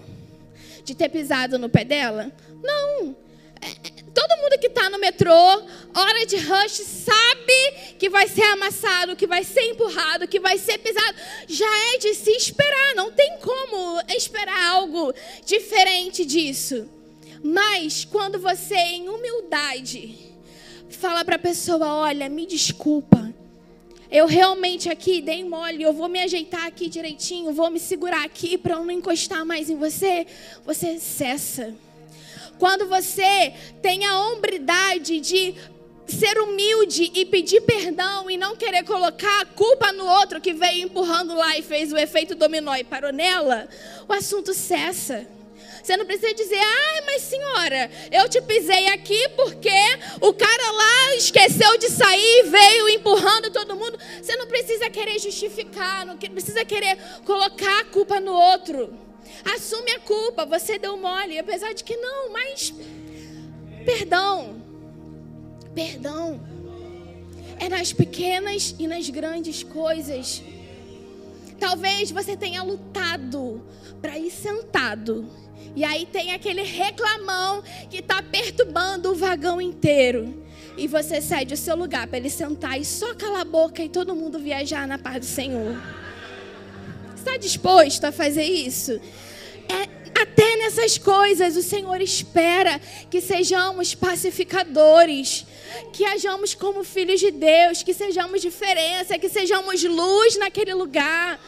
de 0.84 0.94
ter 0.94 1.08
pisado 1.08 1.58
no 1.58 1.70
pé 1.70 1.86
dela? 1.86 2.34
Não. 2.62 3.23
Está 4.74 4.90
no 4.90 5.00
metrô, 5.00 5.32
hora 5.32 6.26
de 6.26 6.38
rush, 6.38 6.82
sabe 7.06 7.96
que 8.00 8.10
vai 8.10 8.28
ser 8.28 8.44
amassado, 8.44 9.16
que 9.16 9.28
vai 9.28 9.44
ser 9.44 9.70
empurrado, 9.70 10.28
que 10.28 10.40
vai 10.40 10.58
ser 10.58 10.80
pisado. 10.80 11.16
Já 11.48 11.94
é 11.94 11.98
de 12.00 12.16
se 12.16 12.32
esperar, 12.32 12.96
não 12.96 13.12
tem 13.12 13.38
como 13.38 14.02
esperar 14.10 14.72
algo 14.72 15.14
diferente 15.46 16.26
disso. 16.26 16.90
Mas 17.44 18.04
quando 18.04 18.40
você, 18.40 18.76
em 18.76 19.10
humildade, 19.10 20.16
fala 20.90 21.24
para 21.24 21.36
a 21.36 21.40
pessoa: 21.40 21.86
Olha, 21.96 22.28
me 22.28 22.46
desculpa, 22.46 23.34
eu 24.10 24.26
realmente 24.26 24.90
aqui 24.90 25.22
dei 25.22 25.44
mole, 25.44 25.84
eu 25.84 25.94
vou 25.94 26.08
me 26.10 26.22
ajeitar 26.22 26.66
aqui 26.66 26.90
direitinho, 26.90 27.54
vou 27.54 27.70
me 27.70 27.80
segurar 27.80 28.24
aqui 28.24 28.58
para 28.58 28.76
eu 28.76 28.84
não 28.84 28.92
encostar 28.92 29.46
mais 29.46 29.70
em 29.70 29.76
você, 29.76 30.26
você 30.66 31.00
cessa. 31.00 31.76
Quando 32.64 32.88
você 32.88 33.54
tem 33.82 34.06
a 34.06 34.22
hombridade 34.22 35.20
de 35.20 35.54
ser 36.08 36.40
humilde 36.40 37.12
e 37.14 37.26
pedir 37.26 37.60
perdão 37.60 38.32
e 38.32 38.38
não 38.38 38.56
querer 38.56 38.86
colocar 38.86 39.42
a 39.42 39.46
culpa 39.46 39.92
no 39.92 40.06
outro 40.06 40.40
que 40.40 40.54
veio 40.54 40.86
empurrando 40.86 41.36
lá 41.36 41.58
e 41.58 41.62
fez 41.62 41.92
o 41.92 41.98
efeito 41.98 42.36
dominó 42.36 42.74
e 42.78 42.86
parou 42.86 43.12
nela, 43.12 43.68
o 44.08 44.14
assunto 44.14 44.54
cessa. 44.54 45.28
Você 45.84 45.98
não 45.98 46.06
precisa 46.06 46.34
dizer, 46.34 46.56
ai, 46.58 47.00
ah, 47.00 47.04
mas 47.06 47.22
senhora, 47.24 47.92
eu 48.10 48.30
te 48.30 48.42
pisei 48.42 48.88
aqui 48.94 49.28
porque 49.36 50.00
o 50.22 50.34
cara 50.34 50.72
lá 50.72 51.16
esqueceu 51.18 51.78
de 51.78 51.90
sair, 51.90 52.44
veio 52.44 52.88
empurrando 52.88 53.52
todo 53.52 53.76
mundo. 53.76 54.00
Você 54.22 54.38
não 54.38 54.48
precisa 54.48 54.90
querer 54.90 55.20
justificar, 55.20 56.06
não 56.06 56.16
precisa 56.16 56.64
querer 56.64 56.98
colocar 57.26 57.82
a 57.82 57.84
culpa 57.84 58.22
no 58.22 58.32
outro. 58.32 59.03
Assume 59.56 59.92
a 59.92 60.00
culpa, 60.00 60.46
você 60.46 60.78
deu 60.78 60.98
mole, 60.98 61.38
apesar 61.38 61.74
de 61.74 61.84
que 61.84 61.96
não, 61.98 62.32
mas 62.32 62.74
perdão. 63.86 64.62
Perdão. 65.74 66.40
É 67.60 67.70
nas 67.70 67.94
pequenas 67.94 68.76
e 68.78 68.88
nas 68.88 69.10
grandes 69.10 69.64
coisas. 69.64 70.44
Talvez 71.60 72.12
você 72.12 72.36
tenha 72.36 72.62
lutado 72.64 73.64
para 74.02 74.18
ir 74.18 74.32
sentado. 74.32 75.26
E 75.76 75.84
aí 75.84 76.06
tem 76.06 76.34
aquele 76.34 76.62
reclamão 76.62 77.64
que 77.90 77.98
está 77.98 78.22
perturbando 78.22 79.12
o 79.12 79.16
vagão 79.16 79.62
inteiro. 79.62 80.44
E 80.78 80.88
você 80.88 81.22
cede 81.22 81.54
o 81.54 81.58
seu 81.58 81.76
lugar 81.76 82.08
para 82.08 82.18
ele 82.18 82.30
sentar 82.30 82.80
e 82.80 82.86
só 82.86 83.14
calar 83.14 83.42
a 83.42 83.46
boca 83.46 83.84
e 83.84 83.90
todo 83.90 84.16
mundo 84.16 84.40
viajar 84.40 84.88
na 84.88 84.98
paz 84.98 85.20
do 85.20 85.26
Senhor. 85.26 85.76
Está 87.24 87.38
disposto 87.38 88.04
a 88.04 88.12
fazer 88.12 88.44
isso? 88.44 89.00
É, 89.70 90.22
até 90.22 90.58
nessas 90.58 90.98
coisas, 90.98 91.56
o 91.56 91.64
Senhor 91.64 92.02
espera 92.02 92.82
que 93.10 93.22
sejamos 93.22 93.96
pacificadores, 93.96 95.46
que 95.94 96.04
hajamos 96.04 96.54
como 96.54 96.84
filhos 96.84 97.22
de 97.22 97.32
Deus, 97.32 97.82
que 97.82 97.94
sejamos 97.94 98.42
diferença, 98.42 99.18
que 99.18 99.30
sejamos 99.30 99.82
luz 99.86 100.36
naquele 100.38 100.74
lugar. 100.74 101.40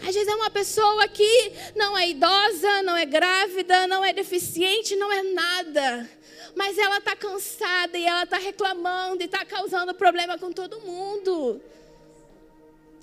Às 0.00 0.14
vezes 0.14 0.26
é 0.26 0.34
uma 0.36 0.50
pessoa 0.50 1.06
que 1.06 1.52
não 1.76 1.96
é 1.98 2.08
idosa, 2.08 2.82
não 2.82 2.96
é 2.96 3.04
grávida, 3.04 3.86
não 3.86 4.02
é 4.02 4.14
deficiente, 4.14 4.96
não 4.96 5.12
é 5.12 5.22
nada. 5.22 6.08
Mas 6.56 6.78
ela 6.78 6.96
está 6.96 7.14
cansada 7.14 7.98
e 7.98 8.06
ela 8.06 8.22
está 8.22 8.38
reclamando 8.38 9.20
e 9.22 9.26
está 9.26 9.44
causando 9.44 9.92
problema 9.92 10.38
com 10.38 10.50
todo 10.50 10.80
mundo. 10.80 11.60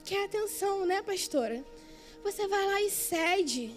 Quer 0.05 0.25
atenção, 0.25 0.85
né, 0.85 1.01
pastora? 1.01 1.63
Você 2.23 2.47
vai 2.47 2.65
lá 2.65 2.81
e 2.81 2.89
cede. 2.89 3.71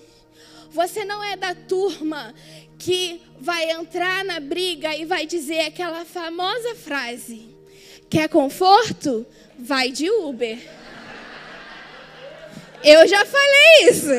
Você 0.71 1.05
não 1.05 1.23
é 1.23 1.37
da 1.37 1.55
turma 1.55 2.35
que 2.79 3.23
vai 3.39 3.71
entrar 3.71 4.25
na 4.25 4.41
briga 4.41 4.95
e 4.97 5.05
vai 5.05 5.27
dizer 5.27 5.61
aquela 5.61 6.05
famosa 6.05 6.75
frase: 6.75 7.49
Quer 8.11 8.29
conforto? 8.29 9.27
Vai 9.59 9.91
de 9.91 10.11
Uber. 10.11 10.59
Eu 12.83 13.07
já 13.07 13.25
falei 13.25 13.89
isso. 13.89 14.11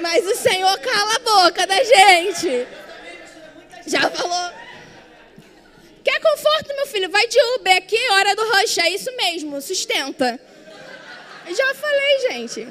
Mas 0.00 0.26
o 0.26 0.36
Senhor 0.36 0.78
cala 0.78 1.14
a 1.14 1.18
boca 1.18 1.66
da 1.66 1.82
gente. 1.82 2.66
Já 3.86 4.10
falou. 4.10 4.57
Filho, 6.98 7.10
vai 7.10 7.26
de 7.28 7.38
Uber 7.56 7.76
aqui, 7.76 7.98
hora 8.10 8.34
do 8.34 8.42
rush. 8.42 8.78
É 8.78 8.90
isso 8.90 9.14
mesmo, 9.16 9.60
sustenta. 9.60 10.40
Já 11.48 11.74
falei, 11.74 12.18
gente. 12.30 12.68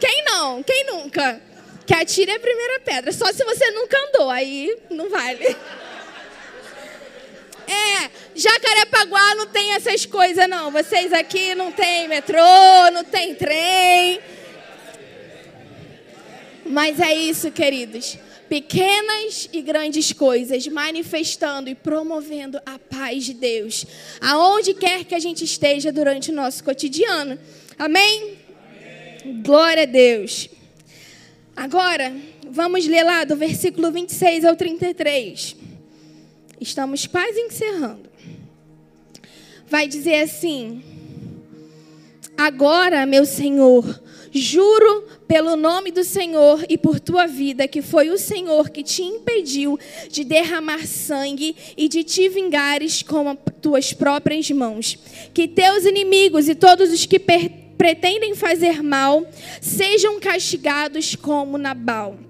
Quem 0.00 0.24
não? 0.24 0.62
Quem 0.62 0.84
nunca? 0.86 1.40
Que 1.86 1.94
atire 1.94 2.32
a 2.32 2.40
primeira 2.40 2.80
pedra. 2.80 3.12
Só 3.12 3.32
se 3.32 3.44
você 3.44 3.70
nunca 3.70 3.96
andou, 4.08 4.30
aí 4.30 4.76
não 4.90 5.08
vale. 5.10 5.56
É, 7.68 8.10
Jacarepaguá 8.34 9.34
não 9.34 9.46
tem 9.46 9.72
essas 9.72 10.06
coisas, 10.06 10.48
não. 10.48 10.70
Vocês 10.70 11.12
aqui 11.12 11.54
não 11.54 11.70
tem 11.70 12.08
metrô, 12.08 12.38
não 12.92 13.04
tem 13.04 13.34
trem. 13.34 14.20
Mas 16.64 16.98
é 16.98 17.14
isso, 17.14 17.50
queridos. 17.52 18.18
Pequenas 18.48 19.48
e 19.52 19.60
grandes 19.60 20.12
coisas, 20.12 20.66
manifestando 20.68 21.68
e 21.68 21.74
promovendo 21.74 22.60
a 22.64 22.78
paz 22.78 23.24
de 23.24 23.34
Deus, 23.34 23.84
aonde 24.20 24.74
quer 24.74 25.04
que 25.04 25.14
a 25.14 25.18
gente 25.18 25.44
esteja 25.44 25.90
durante 25.90 26.30
o 26.30 26.34
nosso 26.34 26.62
cotidiano. 26.62 27.38
Amém? 27.78 28.36
Amém. 29.24 29.42
Glória 29.42 29.82
a 29.82 29.86
Deus. 29.86 30.48
Agora, 31.56 32.14
vamos 32.48 32.86
ler 32.86 33.02
lá 33.02 33.24
do 33.24 33.36
versículo 33.36 33.90
26 33.90 34.44
ao 34.44 34.54
33. 34.54 35.56
Estamos 36.60 37.06
quase 37.06 37.40
encerrando. 37.40 38.08
Vai 39.68 39.88
dizer 39.88 40.22
assim: 40.22 40.82
Agora, 42.36 43.06
meu 43.06 43.24
Senhor, 43.24 44.02
juro 44.30 45.04
pelo 45.26 45.56
nome 45.56 45.90
do 45.90 46.04
Senhor 46.04 46.64
e 46.68 46.76
por 46.76 47.00
tua 47.00 47.26
vida, 47.26 47.66
que 47.66 47.80
foi 47.80 48.10
o 48.10 48.18
Senhor 48.18 48.68
que 48.68 48.82
te 48.82 49.02
impediu 49.02 49.78
de 50.10 50.22
derramar 50.22 50.86
sangue 50.86 51.56
e 51.76 51.88
de 51.88 52.04
te 52.04 52.28
vingares 52.28 53.02
com 53.02 53.30
as 53.30 53.38
tuas 53.62 53.92
próprias 53.92 54.50
mãos. 54.50 54.98
Que 55.32 55.48
teus 55.48 55.84
inimigos 55.84 56.48
e 56.48 56.54
todos 56.54 56.92
os 56.92 57.06
que 57.06 57.18
pretendem 57.18 58.34
fazer 58.34 58.82
mal 58.82 59.26
sejam 59.60 60.20
castigados 60.20 61.16
como 61.16 61.56
Nabal 61.56 62.25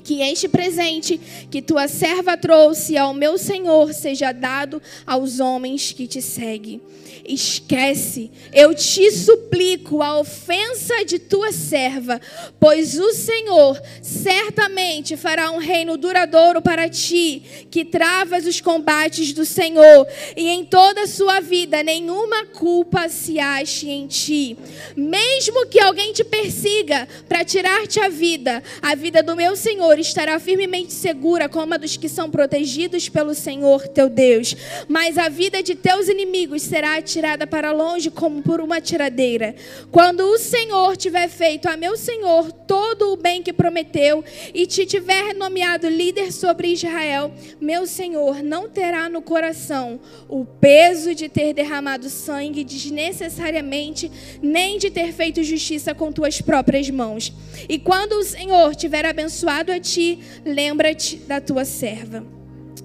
que 0.00 0.22
este 0.22 0.48
presente 0.48 1.20
que 1.50 1.60
tua 1.60 1.88
serva 1.88 2.36
trouxe 2.36 2.96
ao 2.96 3.12
meu 3.12 3.36
Senhor 3.36 3.92
seja 3.92 4.32
dado 4.32 4.80
aos 5.06 5.40
homens 5.40 5.92
que 5.92 6.06
te 6.06 6.22
seguem. 6.22 6.80
Esquece, 7.24 8.32
eu 8.52 8.74
te 8.74 9.08
suplico 9.12 10.02
a 10.02 10.18
ofensa 10.18 11.04
de 11.04 11.20
tua 11.20 11.52
serva, 11.52 12.20
pois 12.58 12.98
o 12.98 13.12
Senhor 13.12 13.80
certamente 14.02 15.16
fará 15.16 15.52
um 15.52 15.58
reino 15.58 15.96
duradouro 15.96 16.60
para 16.60 16.88
ti, 16.88 17.66
que 17.70 17.84
travas 17.84 18.44
os 18.44 18.60
combates 18.60 19.32
do 19.32 19.44
Senhor, 19.44 20.06
e 20.36 20.48
em 20.48 20.64
toda 20.64 21.02
a 21.02 21.06
sua 21.06 21.38
vida 21.38 21.80
nenhuma 21.84 22.46
culpa 22.46 23.08
se 23.08 23.38
ache 23.38 23.88
em 23.88 24.08
ti. 24.08 24.56
Mesmo 24.96 25.66
que 25.66 25.78
alguém 25.78 26.12
te 26.12 26.24
persiga 26.24 27.06
para 27.28 27.44
tirar-te 27.44 28.00
a 28.00 28.08
vida, 28.08 28.62
a 28.80 28.96
vida 28.96 29.22
do 29.22 29.36
meu 29.36 29.54
Senhor 29.54 29.81
Senhor 29.82 29.98
estará 29.98 30.38
firmemente 30.38 30.92
segura 30.92 31.48
como 31.48 31.74
a 31.74 31.76
dos 31.76 31.96
que 31.96 32.08
são 32.08 32.30
protegidos 32.30 33.08
pelo 33.08 33.34
Senhor 33.34 33.88
teu 33.88 34.08
Deus. 34.08 34.54
Mas 34.86 35.18
a 35.18 35.28
vida 35.28 35.60
de 35.60 35.74
teus 35.74 36.08
inimigos 36.08 36.62
será 36.62 36.98
atirada 36.98 37.48
para 37.48 37.72
longe 37.72 38.08
como 38.08 38.40
por 38.42 38.60
uma 38.60 38.80
tiradeira. 38.80 39.56
Quando 39.90 40.20
o 40.20 40.38
Senhor 40.38 40.96
tiver 40.96 41.28
feito 41.28 41.68
a 41.68 41.76
meu 41.76 41.96
Senhor 41.96 42.52
todo 42.52 43.12
o 43.12 43.16
bem 43.16 43.42
que 43.42 43.52
prometeu 43.52 44.24
e 44.54 44.66
te 44.66 44.86
tiver 44.86 45.34
nomeado 45.34 45.88
líder 45.88 46.32
sobre 46.32 46.68
Israel, 46.68 47.32
meu 47.60 47.84
Senhor 47.84 48.40
não 48.40 48.68
terá 48.68 49.08
no 49.08 49.20
coração 49.20 49.98
o 50.28 50.44
peso 50.44 51.12
de 51.12 51.28
ter 51.28 51.52
derramado 51.52 52.08
sangue 52.08 52.62
desnecessariamente, 52.62 54.08
nem 54.40 54.78
de 54.78 54.90
ter 54.90 55.12
feito 55.12 55.42
justiça 55.42 55.92
com 55.92 56.12
tuas 56.12 56.40
próprias 56.40 56.88
mãos. 56.88 57.32
E 57.68 57.80
quando 57.80 58.12
o 58.12 58.22
Senhor 58.22 58.76
tiver 58.76 59.04
abençoado 59.04 59.71
ti, 59.80 60.18
lembra-te 60.44 61.16
da 61.16 61.40
tua 61.40 61.64
serva. 61.64 62.24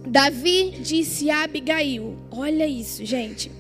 Davi 0.06 0.78
disse 0.80 1.30
a 1.30 1.44
Abigail: 1.44 2.16
Olha 2.32 2.66
isso, 2.66 3.06
gente. 3.06 3.52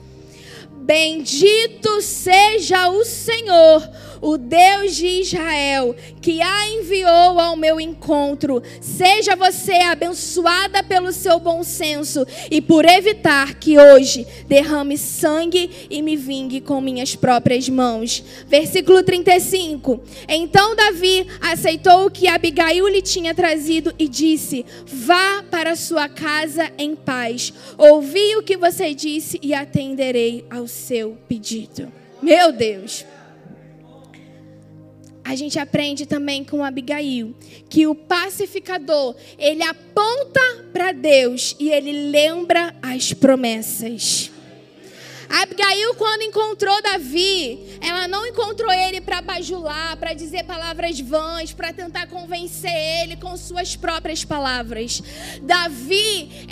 Bendito 0.87 2.01
seja 2.01 2.89
o 2.89 3.03
Senhor, 3.03 3.83
o 4.21 4.37
Deus 4.37 4.95
de 4.95 5.05
Israel, 5.05 5.93
que 6.21 6.41
a 6.41 6.69
enviou 6.69 7.41
ao 7.41 7.57
meu 7.57 7.77
encontro. 7.77 8.63
Seja 8.79 9.35
você 9.35 9.73
abençoada 9.73 10.81
pelo 10.81 11.11
seu 11.11 11.39
bom 11.39 11.61
senso 11.61 12.25
e 12.49 12.61
por 12.61 12.85
evitar 12.85 13.55
que 13.55 13.77
hoje 13.77 14.25
derrame 14.47 14.97
sangue 14.97 15.87
e 15.89 16.01
me 16.01 16.15
vingue 16.15 16.61
com 16.61 16.79
minhas 16.79 17.17
próprias 17.17 17.67
mãos. 17.67 18.23
Versículo 18.47 19.03
35. 19.03 19.99
Então 20.25 20.73
Davi 20.73 21.27
aceitou 21.41 22.05
o 22.05 22.11
que 22.11 22.29
Abigail 22.29 22.87
lhe 22.87 23.01
tinha 23.01 23.35
trazido 23.35 23.93
e 23.99 24.07
disse: 24.07 24.65
Vá 24.85 25.43
para 25.51 25.75
sua 25.75 26.07
casa 26.07 26.71
em 26.77 26.95
paz. 26.95 27.53
Ouvi 27.77 28.37
o 28.37 28.43
que 28.43 28.55
você 28.55 28.93
disse 28.93 29.37
e 29.43 29.53
atenderei 29.53 30.45
ao 30.49 30.65
seu 30.77 31.17
pedido. 31.27 31.91
Meu 32.21 32.51
Deus 32.51 33.05
a 35.27 35.35
gente 35.35 35.59
aprende 35.59 36.05
também 36.05 36.41
com 36.41 36.63
Abigail 36.63 37.35
que 37.69 37.85
o 37.85 37.93
pacificador, 37.93 39.13
ele 39.37 39.61
aponta 39.61 40.39
para 40.71 40.93
Deus 40.93 41.53
e 41.59 41.69
ele 41.69 42.09
lembra 42.09 42.73
as 42.81 43.11
promessas. 43.11 44.31
Abigail, 45.29 45.95
quando 45.95 46.21
encontrou 46.21 46.81
Davi, 46.81 47.59
ela 47.81 48.07
não 48.07 48.25
encontrou 48.25 48.71
ele 48.71 49.01
para 49.01 49.21
bajular, 49.21 49.97
para 49.97 50.13
dizer 50.13 50.45
palavras 50.45 50.97
vãs, 51.01 51.51
para 51.51 51.73
tentar 51.73 52.07
convencer 52.07 52.71
ele 53.03 53.17
com 53.17 53.35
suas 53.35 53.75
próprias 53.75 54.23
palavras. 54.23 55.03
Davi. 55.41 56.47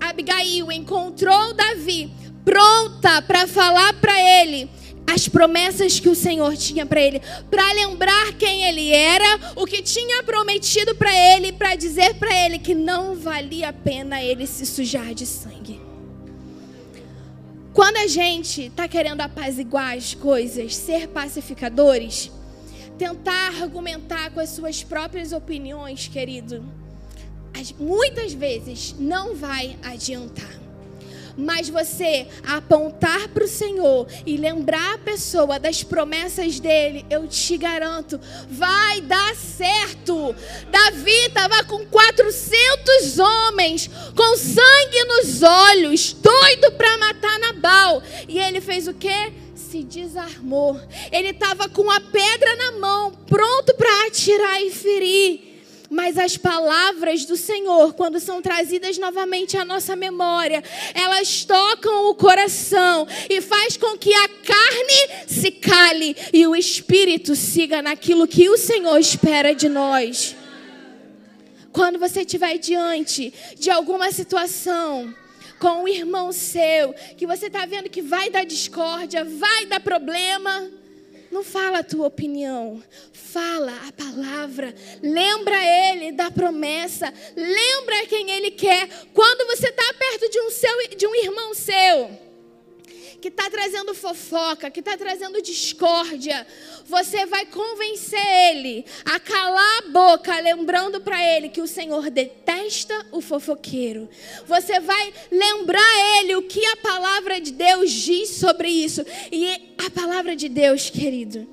Abigail 0.00 0.70
encontrou 0.70 1.52
Davi 1.52 2.12
pronta 2.44 3.22
para 3.22 3.46
falar 3.46 3.92
para 3.94 4.18
ele 4.20 4.68
as 5.06 5.28
promessas 5.28 6.00
que 6.00 6.08
o 6.08 6.14
Senhor 6.14 6.56
tinha 6.56 6.86
para 6.86 7.00
ele, 7.00 7.20
para 7.50 7.72
lembrar 7.72 8.32
quem 8.34 8.64
ele 8.64 8.90
era, 8.92 9.52
o 9.56 9.66
que 9.66 9.82
tinha 9.82 10.22
prometido 10.22 10.94
para 10.94 11.12
ele, 11.12 11.52
para 11.52 11.74
dizer 11.74 12.14
para 12.14 12.34
ele 12.34 12.58
que 12.58 12.74
não 12.74 13.14
valia 13.14 13.68
a 13.68 13.72
pena 13.72 14.22
ele 14.22 14.46
se 14.46 14.64
sujar 14.64 15.12
de 15.12 15.26
sangue. 15.26 15.80
Quando 17.72 17.96
a 17.96 18.06
gente 18.06 18.66
está 18.66 18.86
querendo 18.86 19.22
apaziguar 19.22 19.96
as 19.96 20.14
coisas, 20.14 20.76
ser 20.76 21.08
pacificadores, 21.08 22.30
tentar 22.98 23.62
argumentar 23.62 24.30
com 24.30 24.40
as 24.40 24.50
suas 24.50 24.82
próprias 24.82 25.32
opiniões, 25.32 26.06
querido, 26.06 26.64
muitas 27.78 28.32
vezes 28.32 28.94
não 28.98 29.34
vai 29.34 29.76
adiantar 29.82 30.62
mas 31.36 31.68
você 31.68 32.26
apontar 32.46 33.28
para 33.28 33.44
o 33.44 33.48
Senhor 33.48 34.06
e 34.26 34.36
lembrar 34.36 34.94
a 34.94 34.98
pessoa 34.98 35.58
das 35.58 35.82
promessas 35.82 36.60
dele, 36.60 37.04
eu 37.10 37.26
te 37.26 37.56
garanto, 37.56 38.20
vai 38.48 39.00
dar 39.00 39.34
certo. 39.34 40.34
Davi 40.70 41.26
estava 41.26 41.64
com 41.64 41.84
400 41.86 43.18
homens, 43.18 43.90
com 44.16 44.36
sangue 44.36 45.04
nos 45.04 45.42
olhos, 45.42 46.12
doido 46.12 46.72
para 46.72 46.98
matar 46.98 47.38
Nabal. 47.38 48.02
E 48.28 48.38
ele 48.38 48.60
fez 48.60 48.88
o 48.88 48.94
quê? 48.94 49.32
se 49.54 49.82
desarmou. 49.82 50.78
Ele 51.10 51.30
estava 51.30 51.66
com 51.66 51.90
a 51.90 51.98
pedra 51.98 52.56
na 52.56 52.72
mão, 52.72 53.12
pronto 53.26 53.74
para 53.74 54.06
atirar 54.06 54.62
e 54.62 54.70
ferir. 54.70 55.51
Mas 55.92 56.16
as 56.16 56.38
palavras 56.38 57.26
do 57.26 57.36
Senhor, 57.36 57.92
quando 57.92 58.18
são 58.18 58.40
trazidas 58.40 58.96
novamente 58.96 59.58
à 59.58 59.64
nossa 59.64 59.94
memória, 59.94 60.64
elas 60.94 61.44
tocam 61.44 62.08
o 62.08 62.14
coração 62.14 63.06
e 63.28 63.42
faz 63.42 63.76
com 63.76 63.98
que 63.98 64.10
a 64.14 64.26
carne 64.26 65.26
se 65.26 65.50
cale 65.50 66.16
e 66.32 66.46
o 66.46 66.56
espírito 66.56 67.36
siga 67.36 67.82
naquilo 67.82 68.26
que 68.26 68.48
o 68.48 68.56
Senhor 68.56 68.96
espera 68.96 69.54
de 69.54 69.68
nós. 69.68 70.34
Quando 71.70 71.98
você 71.98 72.20
estiver 72.22 72.56
diante 72.56 73.30
de 73.58 73.68
alguma 73.68 74.10
situação, 74.12 75.14
com 75.58 75.82
um 75.82 75.88
irmão 75.88 76.32
seu, 76.32 76.94
que 77.18 77.26
você 77.26 77.48
está 77.48 77.66
vendo 77.66 77.90
que 77.90 78.00
vai 78.00 78.30
dar 78.30 78.44
discórdia, 78.44 79.26
vai 79.26 79.66
dar 79.66 79.80
problema, 79.80 80.70
não 81.32 81.42
fala 81.42 81.78
a 81.78 81.82
tua 81.82 82.06
opinião, 82.06 82.82
fala 83.12 83.72
a 83.88 83.92
palavra. 83.92 84.74
Lembra 85.02 85.56
ele 85.90 86.12
da 86.12 86.30
promessa, 86.30 87.12
lembra 87.34 88.06
quem 88.06 88.30
ele 88.30 88.50
quer. 88.50 88.86
Quando 89.14 89.46
você 89.46 89.68
está 89.68 89.94
perto 89.94 90.30
de 90.30 90.38
um, 90.40 90.50
seu, 90.50 90.88
de 90.96 91.06
um 91.06 91.14
irmão 91.14 91.54
seu, 91.54 92.10
que 93.22 93.28
está 93.28 93.48
trazendo 93.48 93.94
fofoca, 93.94 94.68
que 94.68 94.80
está 94.80 94.96
trazendo 94.96 95.40
discórdia, 95.40 96.44
você 96.84 97.24
vai 97.24 97.46
convencer 97.46 98.18
ele 98.50 98.84
a 99.04 99.20
calar 99.20 99.78
a 99.78 99.88
boca, 99.88 100.40
lembrando 100.40 101.00
para 101.00 101.24
ele 101.24 101.48
que 101.48 101.60
o 101.60 101.68
Senhor 101.68 102.10
detesta 102.10 103.06
o 103.12 103.20
fofoqueiro. 103.20 104.10
Você 104.44 104.80
vai 104.80 105.14
lembrar 105.30 106.18
ele 106.18 106.34
o 106.34 106.42
que 106.42 106.66
a 106.66 106.76
palavra 106.78 107.40
de 107.40 107.52
Deus 107.52 107.92
diz 107.92 108.30
sobre 108.30 108.68
isso. 108.68 109.06
E 109.30 109.72
a 109.78 109.88
palavra 109.88 110.34
de 110.34 110.48
Deus, 110.48 110.90
querido, 110.90 111.46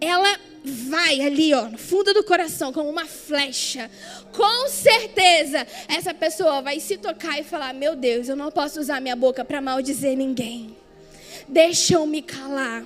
ela 0.00 0.38
vai 0.64 1.20
ali, 1.20 1.52
ó, 1.52 1.64
no 1.64 1.78
fundo 1.78 2.14
do 2.14 2.22
coração, 2.22 2.72
como 2.72 2.88
uma 2.88 3.06
flecha. 3.06 3.90
Com 4.32 4.68
certeza, 4.68 5.66
essa 5.88 6.14
pessoa 6.14 6.62
vai 6.62 6.78
se 6.78 6.96
tocar 6.96 7.40
e 7.40 7.42
falar: 7.42 7.74
Meu 7.74 7.96
Deus, 7.96 8.28
eu 8.28 8.36
não 8.36 8.52
posso 8.52 8.78
usar 8.78 9.00
minha 9.00 9.16
boca 9.16 9.44
para 9.44 9.60
maldizer 9.60 10.16
ninguém. 10.16 10.76
Deixa 11.48 11.94
eu 11.94 12.06
me 12.06 12.22
calar. 12.22 12.84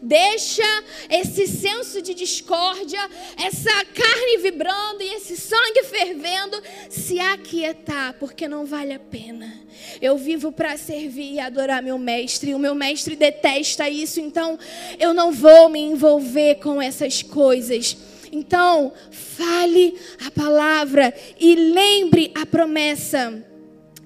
Deixa 0.00 0.84
esse 1.08 1.46
senso 1.46 2.02
de 2.02 2.12
discórdia, 2.12 3.00
essa 3.42 3.70
carne 3.86 4.38
vibrando 4.42 5.02
e 5.02 5.14
esse 5.14 5.36
sangue 5.36 5.82
fervendo 5.84 6.60
se 6.90 7.18
aquietar, 7.18 8.14
porque 8.20 8.46
não 8.46 8.66
vale 8.66 8.92
a 8.92 8.98
pena. 8.98 9.50
Eu 10.02 10.18
vivo 10.18 10.52
para 10.52 10.76
servir 10.76 11.32
e 11.32 11.40
adorar 11.40 11.82
meu 11.82 11.98
mestre, 11.98 12.50
e 12.50 12.54
o 12.54 12.58
meu 12.58 12.74
mestre 12.74 13.16
detesta 13.16 13.88
isso, 13.88 14.20
então 14.20 14.58
eu 14.98 15.14
não 15.14 15.32
vou 15.32 15.70
me 15.70 15.80
envolver 15.80 16.56
com 16.56 16.82
essas 16.82 17.22
coisas. 17.22 17.96
Então, 18.30 18.92
fale 19.10 19.98
a 20.26 20.30
palavra 20.30 21.14
e 21.38 21.54
lembre 21.54 22.32
a 22.34 22.44
promessa. 22.44 23.53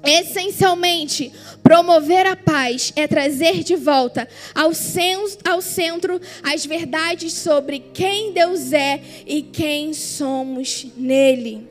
Essencialmente, 0.02 1.32
promover 1.62 2.26
a 2.26 2.36
paz 2.36 2.92
é 2.94 3.06
trazer 3.06 3.62
de 3.64 3.76
volta 3.76 4.28
ao, 4.54 4.72
centro 4.72 6.20
as 6.42 6.64
verdades 6.64 7.32
sobre 7.32 7.80
quem 7.92 8.32
Deus 8.32 8.72
é 8.72 9.00
e 9.26 9.42
quem 9.42 9.92
somos 9.92 10.86
nele. 10.96 11.68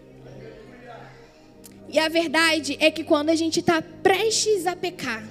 E 1.89 1.97
a 1.99 2.09
verdade 2.09 2.77
é 2.81 2.91
que 2.91 3.03
quando 3.03 3.29
a 3.29 3.35
gente 3.35 3.61
está 3.61 3.81
prestes 3.81 4.67
a 4.67 4.75
pecar, 4.75 5.23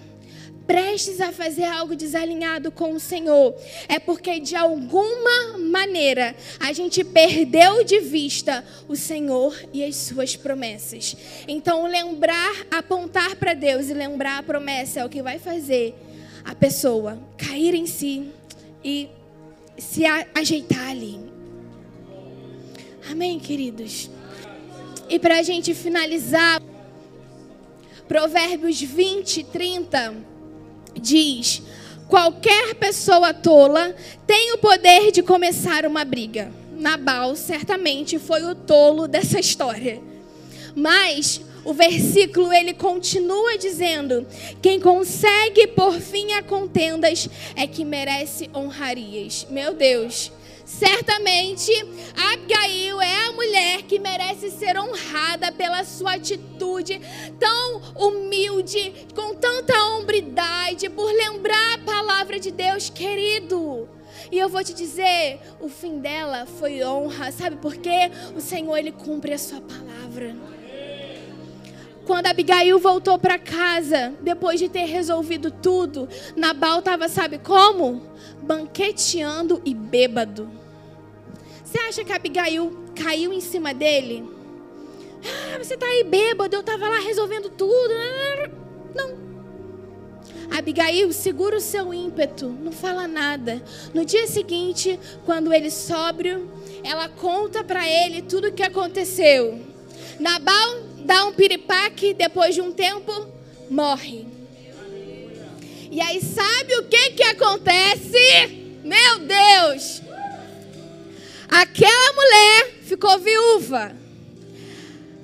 prestes 0.67 1.21
a 1.21 1.33
fazer 1.33 1.65
algo 1.65 1.95
desalinhado 1.95 2.71
com 2.71 2.93
o 2.93 3.01
Senhor, 3.01 3.55
é 3.89 3.99
porque 3.99 4.41
de 4.41 4.57
alguma 4.57 5.59
maneira 5.59 6.35
a 6.59 6.73
gente 6.73 7.05
perdeu 7.05 7.85
de 7.85 8.01
vista 8.01 8.65
o 8.89 8.97
Senhor 8.97 9.57
e 9.73 9.85
as 9.85 9.97
suas 9.97 10.37
promessas. 10.37 11.17
Então, 11.47 11.87
lembrar, 11.87 12.67
apontar 12.71 13.37
para 13.37 13.55
Deus 13.55 13.89
e 13.89 13.95
lembrar 13.95 14.39
a 14.39 14.43
promessa 14.43 15.01
é 15.01 15.05
o 15.05 15.09
que 15.09 15.23
vai 15.23 15.39
fazer 15.39 15.95
a 16.45 16.55
pessoa 16.55 17.19
cair 17.37 17.75
em 17.75 17.87
si 17.87 18.31
e 18.85 19.09
se 19.79 20.05
ajeitar 20.35 20.91
ali. 20.91 21.21
Amém, 23.11 23.39
queridos? 23.39 24.11
E 25.09 25.19
para 25.19 25.39
a 25.39 25.43
gente 25.43 25.75
finalizar, 25.75 26.61
Provérbios 28.09 28.81
20, 28.81 29.45
30 29.45 30.36
diz: 31.01 31.63
qualquer 32.09 32.75
pessoa 32.75 33.35
tola 33.35 33.95
tem 34.27 34.53
o 34.53 34.59
poder 34.59 35.13
de 35.13 35.23
começar 35.23 35.87
uma 35.87 36.05
briga. 36.05 36.53
Nabal 36.79 37.35
certamente 37.35 38.19
foi 38.19 38.45
o 38.45 38.55
tolo 38.55 39.09
dessa 39.09 39.41
história. 39.41 40.01
Mas 40.75 41.41
o 41.65 41.73
versículo 41.73 42.53
ele 42.53 42.75
continua 42.75 43.59
dizendo: 43.59 44.27
quem 44.63 44.79
consegue 44.79 45.67
por 45.69 45.95
fim 46.01 46.33
a 46.33 46.43
contendas 46.43 47.29
é 47.57 47.67
que 47.67 47.85
merece 47.85 48.49
honrarias. 48.55 49.47
Meu 49.51 49.75
Deus. 49.75 50.31
Certamente, 50.67 51.73
Abigail 52.33 53.01
é 53.01 53.27
a 53.29 53.33
mulher 53.33 53.83
que 53.83 54.01
merece 54.01 54.51
ser 54.51 54.77
honrada 54.77 55.53
pela 55.53 55.85
sua 55.85 56.15
atitude 56.15 57.01
tão 57.39 57.81
humilde, 57.95 59.07
com 59.15 59.33
tanta 59.37 59.73
hombridade, 59.85 60.91
por 60.91 61.07
lembrar 61.07 61.75
a 61.75 61.79
palavra 61.79 62.41
de 62.41 62.51
Deus, 62.51 62.91
querido. 62.91 63.89
E 64.31 64.39
eu 64.41 64.49
vou 64.49 64.65
te 64.65 64.75
dizer, 64.75 65.39
o 65.61 65.69
fim 65.69 66.01
dela 66.01 66.47
foi 66.47 66.83
honra, 66.83 67.31
sabe 67.31 67.57
por 67.57 67.77
quê? 67.77 68.11
O 68.35 68.41
Senhor 68.41 68.77
ele 68.77 68.91
cumpre 68.91 69.35
a 69.35 69.39
sua 69.39 69.61
palavra. 69.61 70.35
Quando 72.07 72.29
Abigail 72.29 72.79
voltou 72.79 73.19
para 73.19 73.37
casa, 73.37 74.15
depois 74.21 74.61
de 74.61 74.69
ter 74.69 74.85
resolvido 74.85 75.51
tudo, 75.51 76.09
Nabal 76.37 76.79
estava, 76.79 77.09
sabe 77.09 77.39
como? 77.39 78.01
Banqueteando 78.41 79.61
e 79.65 79.75
bêbado. 79.75 80.49
Você 81.65 81.79
acha 81.81 82.05
que 82.05 82.13
Abigail 82.13 82.85
caiu 82.95 83.33
em 83.33 83.41
cima 83.41 83.75
dele? 83.75 84.25
Ah, 85.25 85.59
você 85.59 85.75
está 85.75 85.85
aí 85.85 86.05
bêbado, 86.05 86.55
eu 86.55 86.61
estava 86.61 86.89
lá 86.89 87.01
resolvendo 87.01 87.51
tudo. 87.51 87.93
Não. 88.95 89.19
Abigail 90.57 91.13
segura 91.13 91.57
o 91.57 91.61
seu 91.61 91.93
ímpeto, 91.93 92.47
não 92.47 92.71
fala 92.71 93.09
nada. 93.09 93.61
No 93.93 94.05
dia 94.05 94.29
seguinte, 94.29 94.97
quando 95.25 95.53
ele 95.53 95.73
sóbrio, 95.73 96.49
ela 96.85 97.09
conta 97.09 97.65
para 97.65 97.85
ele 97.89 98.23
tudo 98.23 98.47
o 98.47 98.53
que 98.53 98.63
aconteceu. 98.63 99.61
Nabal 100.21 100.86
dá 101.07 101.25
um 101.25 101.33
piripaque, 101.33 102.13
depois 102.13 102.55
de 102.55 102.61
um 102.61 102.73
tempo, 102.73 103.29
morre. 103.71 104.27
E 105.91 106.01
aí 106.01 106.21
sabe 106.21 106.77
o 106.79 106.83
que 106.85 107.11
que 107.13 107.23
acontece? 107.23 108.79
Meu 108.85 109.21
Deus! 109.21 110.03
Aquela 111.49 112.13
mulher 112.13 112.81
ficou 112.83 113.19
viúva. 113.19 113.97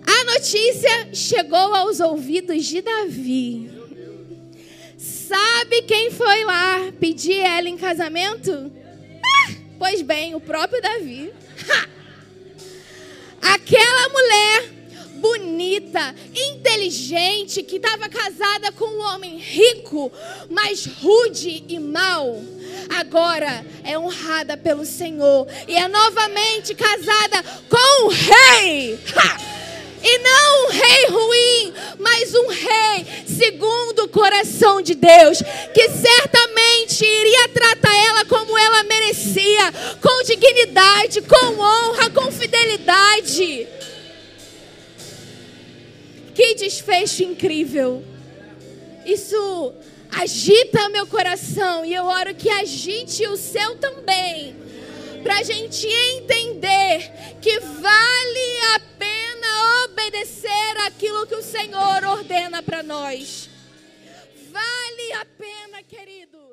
A 0.06 0.24
notícia 0.24 1.12
chegou 1.12 1.74
aos 1.74 1.98
ouvidos 1.98 2.64
de 2.64 2.80
Davi. 2.80 3.70
Sabe 4.96 5.82
quem 5.82 6.12
foi 6.12 6.44
lá 6.44 6.92
pedir 7.00 7.40
ela 7.40 7.68
em 7.68 7.76
casamento? 7.76 8.70
Ah, 9.24 9.52
pois 9.78 10.00
bem, 10.00 10.34
o 10.34 10.40
próprio 10.40 10.80
Davi. 10.80 11.32
Ha! 11.68 11.88
Aquela 13.42 14.08
mulher 14.10 14.71
bonita, 15.52 16.14
inteligente, 16.34 17.62
que 17.62 17.76
estava 17.76 18.08
casada 18.08 18.72
com 18.72 18.86
um 18.86 19.02
homem 19.02 19.36
rico, 19.36 20.10
mas 20.48 20.86
rude 20.86 21.62
e 21.68 21.78
mau, 21.78 22.42
agora 22.98 23.64
é 23.84 23.98
honrada 23.98 24.56
pelo 24.56 24.86
Senhor 24.86 25.46
e 25.68 25.76
é 25.76 25.86
novamente 25.88 26.74
casada 26.74 27.44
com 27.68 28.06
um 28.06 28.08
rei. 28.08 28.98
Ha! 29.14 29.52
E 30.04 30.18
não 30.18 30.64
um 30.64 30.68
rei 30.70 31.06
ruim, 31.06 31.74
mas 31.98 32.34
um 32.34 32.48
rei 32.48 33.06
segundo 33.28 34.04
o 34.04 34.08
coração 34.08 34.80
de 34.80 34.94
Deus, 34.94 35.42
que 35.72 35.88
certamente 35.90 37.04
iria 37.04 37.48
tratar 37.50 37.94
ela 37.94 38.24
como 38.24 38.56
ela 38.58 38.82
merecia, 38.84 39.72
com 40.00 40.24
dignidade, 40.24 41.20
com 41.20 41.60
honra, 41.60 42.10
com 42.10 42.32
fidelidade. 42.32 43.68
Que 46.34 46.54
desfecho 46.54 47.22
incrível! 47.22 48.02
Isso 49.04 49.74
agita 50.10 50.88
meu 50.88 51.06
coração 51.06 51.84
e 51.84 51.94
eu 51.94 52.04
oro 52.04 52.34
que 52.34 52.48
agite 52.48 53.26
o 53.26 53.36
seu 53.36 53.76
também, 53.78 54.54
para 55.22 55.38
a 55.38 55.42
gente 55.42 55.86
entender 55.86 57.12
que 57.40 57.58
vale 57.58 58.58
a 58.74 58.80
pena 58.98 59.84
obedecer 59.84 60.76
aquilo 60.86 61.26
que 61.26 61.34
o 61.34 61.42
Senhor 61.42 62.04
ordena 62.04 62.62
para 62.62 62.82
nós. 62.82 63.48
Vale 64.50 65.12
a 65.14 65.24
pena, 65.24 65.82
querido. 65.82 66.51